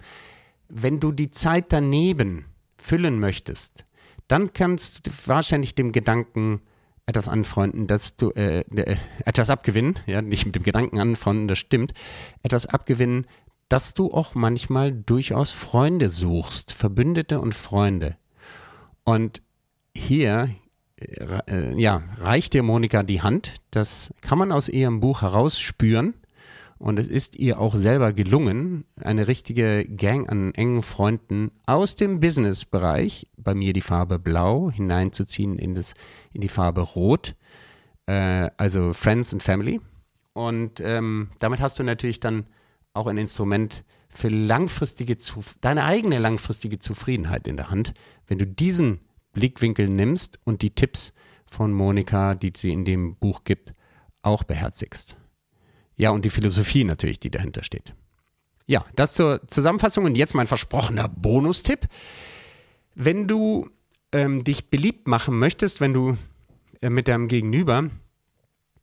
[0.70, 2.46] Wenn du die Zeit daneben
[2.78, 3.86] füllen möchtest,
[4.28, 6.62] dann kannst du wahrscheinlich dem Gedanken
[7.06, 8.96] etwas anfreunden, dass du äh, äh,
[9.26, 11.94] etwas abgewinnen, ja, nicht mit dem Gedanken anfreunden, das stimmt,
[12.44, 13.28] etwas abgewinnen,
[13.68, 18.18] dass du auch manchmal durchaus Freunde suchst, Verbündete und Freunde.
[19.04, 19.42] Und
[19.96, 20.50] hier
[20.96, 26.14] äh, äh ja, reicht dir Monika die Hand, das kann man aus ihrem Buch herausspüren
[26.84, 32.20] und es ist ihr auch selber gelungen, eine richtige Gang an engen Freunden aus dem
[32.20, 35.94] Business-Bereich, bei mir die Farbe Blau, hineinzuziehen in, das,
[36.34, 37.36] in die Farbe Rot,
[38.06, 39.80] äh, also Friends and Family.
[40.34, 42.48] Und ähm, damit hast du natürlich dann
[42.94, 45.16] auch ein Instrument für langfristige,
[45.62, 47.94] deine eigene langfristige Zufriedenheit in der Hand,
[48.28, 49.00] wenn du diesen
[49.32, 51.14] Blickwinkel nimmst und die Tipps
[51.50, 53.74] von Monika, die sie in dem Buch gibt,
[54.22, 55.16] auch beherzigst.
[55.96, 57.94] Ja, und die Philosophie natürlich, die dahinter steht.
[58.66, 61.88] Ja, das zur Zusammenfassung und jetzt mein versprochener Bonustipp.
[62.96, 63.70] Wenn du
[64.12, 66.18] ähm, dich beliebt machen möchtest, wenn du
[66.82, 67.89] äh, mit deinem Gegenüber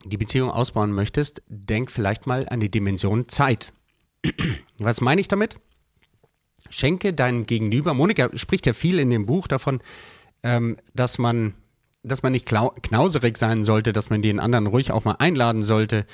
[0.04, 3.72] die Beziehung ausbauen möchtest, denk vielleicht mal an die Dimension Zeit.
[4.78, 5.56] Was meine ich damit?
[6.68, 9.80] Schenke deinem Gegenüber, Monika spricht ja viel in dem Buch davon,
[10.42, 11.54] ähm, dass man
[12.02, 16.06] dass man nicht knauserig sein sollte, dass man den anderen ruhig auch mal einladen sollte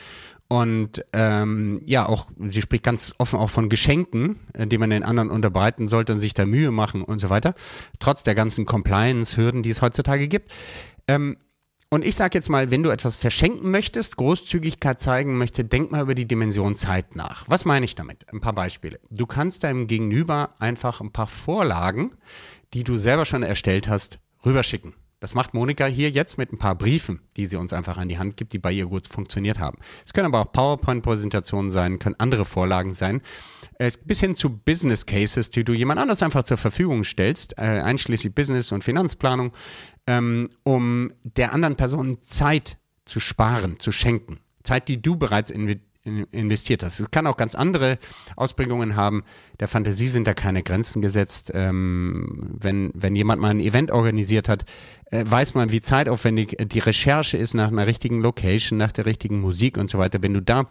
[0.49, 5.03] und ähm, ja, auch, sie spricht ganz offen auch von Geschenken, äh, die man den
[5.03, 7.55] anderen unterbreiten sollte und sich da Mühe machen und so weiter.
[7.99, 10.53] Trotz der ganzen Compliance-Hürden, die es heutzutage gibt.
[11.09, 11.37] Ähm,
[11.89, 16.03] und ich sage jetzt mal, wenn du etwas verschenken möchtest, Großzügigkeit zeigen möchte, denk mal
[16.03, 17.45] über die Dimension Zeit nach.
[17.49, 18.33] Was meine ich damit?
[18.33, 18.99] Ein paar Beispiele.
[19.11, 22.13] Du kannst deinem Gegenüber einfach ein paar Vorlagen,
[22.75, 24.95] die du selber schon erstellt hast, rüberschicken.
[25.19, 28.19] Das macht Monika hier jetzt mit ein paar Briefen, die sie uns einfach an die
[28.19, 29.79] Hand gibt, die bei ihr gut funktioniert haben.
[30.05, 33.23] Es können aber auch PowerPoint-Präsentationen sein, können andere Vorlagen sein,
[34.05, 38.35] bis hin zu Business Cases, die du jemand anders einfach zur Verfügung stellst, äh, einschließlich
[38.35, 39.53] Business- und Finanzplanung,
[40.07, 44.41] ähm, um der anderen Person Zeit zu sparen, zu schenken.
[44.65, 45.51] Zeit, die du bereits
[46.33, 47.01] investiert hast.
[47.01, 47.99] Es kann auch ganz andere
[48.37, 49.25] Ausprägungen haben.
[49.61, 51.51] Der Fantasie sind da keine Grenzen gesetzt.
[51.55, 54.65] Ähm, wenn, wenn jemand mal ein Event organisiert hat,
[55.11, 59.41] äh, weiß man, wie zeitaufwendig die Recherche ist nach einer richtigen Location, nach der richtigen
[59.41, 60.23] Musik und so weiter.
[60.23, 60.69] Wenn du da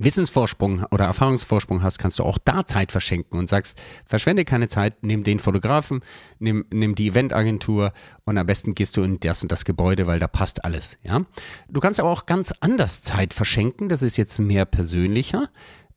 [0.00, 5.02] Wissensvorsprung oder Erfahrungsvorsprung hast, kannst du auch da Zeit verschenken und sagst, verschwende keine Zeit,
[5.02, 6.00] nimm den Fotografen,
[6.38, 7.92] nimm, nimm die Eventagentur
[8.24, 11.22] und am besten gehst du in das und das Gebäude, weil da passt alles, ja.
[11.68, 15.50] Du kannst aber auch ganz anders Zeit verschenken, das ist jetzt mehr persönlicher.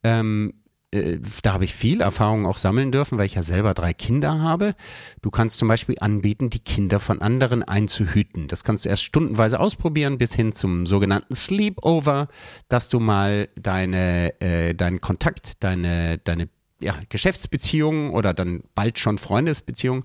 [0.03, 0.53] Ähm,
[0.91, 4.39] äh, da habe ich viel Erfahrung auch sammeln dürfen, weil ich ja selber drei Kinder
[4.39, 4.75] habe.
[5.21, 8.47] Du kannst zum Beispiel anbieten, die Kinder von anderen einzuhüten.
[8.47, 12.27] Das kannst du erst stundenweise ausprobieren, bis hin zum sogenannten Sleepover,
[12.67, 19.17] dass du mal deine, äh, deinen Kontakt, deine, deine ja, Geschäftsbeziehungen oder dann bald schon
[19.17, 20.03] Freundesbeziehungen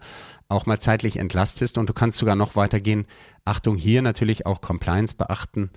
[0.49, 3.07] auch mal zeitlich entlastest und du kannst sogar noch weitergehen.
[3.45, 5.71] Achtung, hier natürlich auch Compliance beachten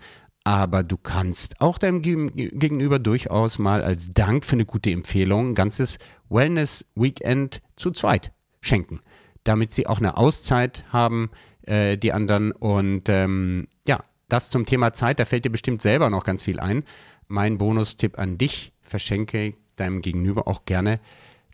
[0.44, 5.56] aber du kannst auch deinem Gegenüber durchaus mal als Dank für eine gute Empfehlung ein
[5.56, 9.00] ganzes Wellness-Weekend zu zweit schenken,
[9.44, 11.32] damit sie auch eine Auszeit haben,
[11.64, 12.52] äh, die anderen.
[12.52, 16.60] Und ähm, ja, das zum Thema Zeit, da fällt dir bestimmt selber noch ganz viel
[16.60, 16.84] ein.
[17.28, 21.00] Mein Bonustipp an dich, verschenke deinem Gegenüber auch gerne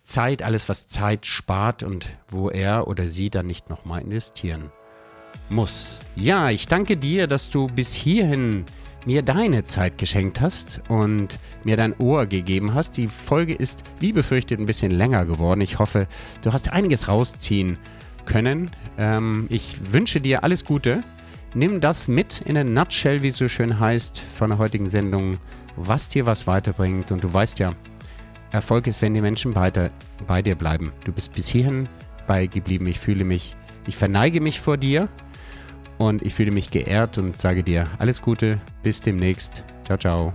[0.04, 4.72] Zeit, alles was Zeit spart und wo er oder sie dann nicht nochmal investieren
[5.50, 6.00] muss.
[6.16, 8.66] Ja, ich danke dir, dass du bis hierhin
[9.06, 12.98] mir deine Zeit geschenkt hast und mir dein Ohr gegeben hast.
[12.98, 15.62] Die Folge ist, wie befürchtet, ein bisschen länger geworden.
[15.62, 16.08] Ich hoffe,
[16.42, 17.78] du hast einiges rausziehen
[18.26, 18.70] können.
[18.98, 21.04] Ähm, ich wünsche dir alles Gute.
[21.54, 25.38] Nimm das mit in der Nutshell, wie es so schön heißt, von der heutigen Sendung,
[25.76, 27.12] was dir was weiterbringt.
[27.12, 27.74] Und du weißt ja,
[28.52, 29.90] Erfolg ist, wenn die Menschen weiter
[30.28, 30.92] bei dir bleiben.
[31.06, 31.88] Du bist bis hierhin
[32.28, 32.86] bei geblieben.
[32.88, 33.56] Ich fühle mich,
[33.88, 35.10] ich verneige mich vor dir
[36.00, 39.64] und ich fühle mich geehrt und sage dir alles Gute, bis demnächst.
[39.86, 40.34] Ciao, ciao.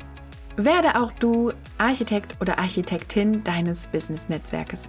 [0.57, 4.89] Werde auch du Architekt oder Architektin deines Business-Netzwerkes.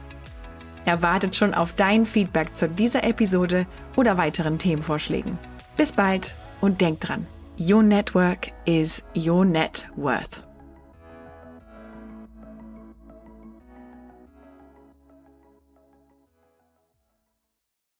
[0.86, 3.66] Er wartet schon auf dein Feedback zu dieser Episode
[3.96, 5.38] oder weiteren Themenvorschlägen.
[5.78, 7.28] Bis bald und denk dran,
[7.60, 10.51] your network is your net worth.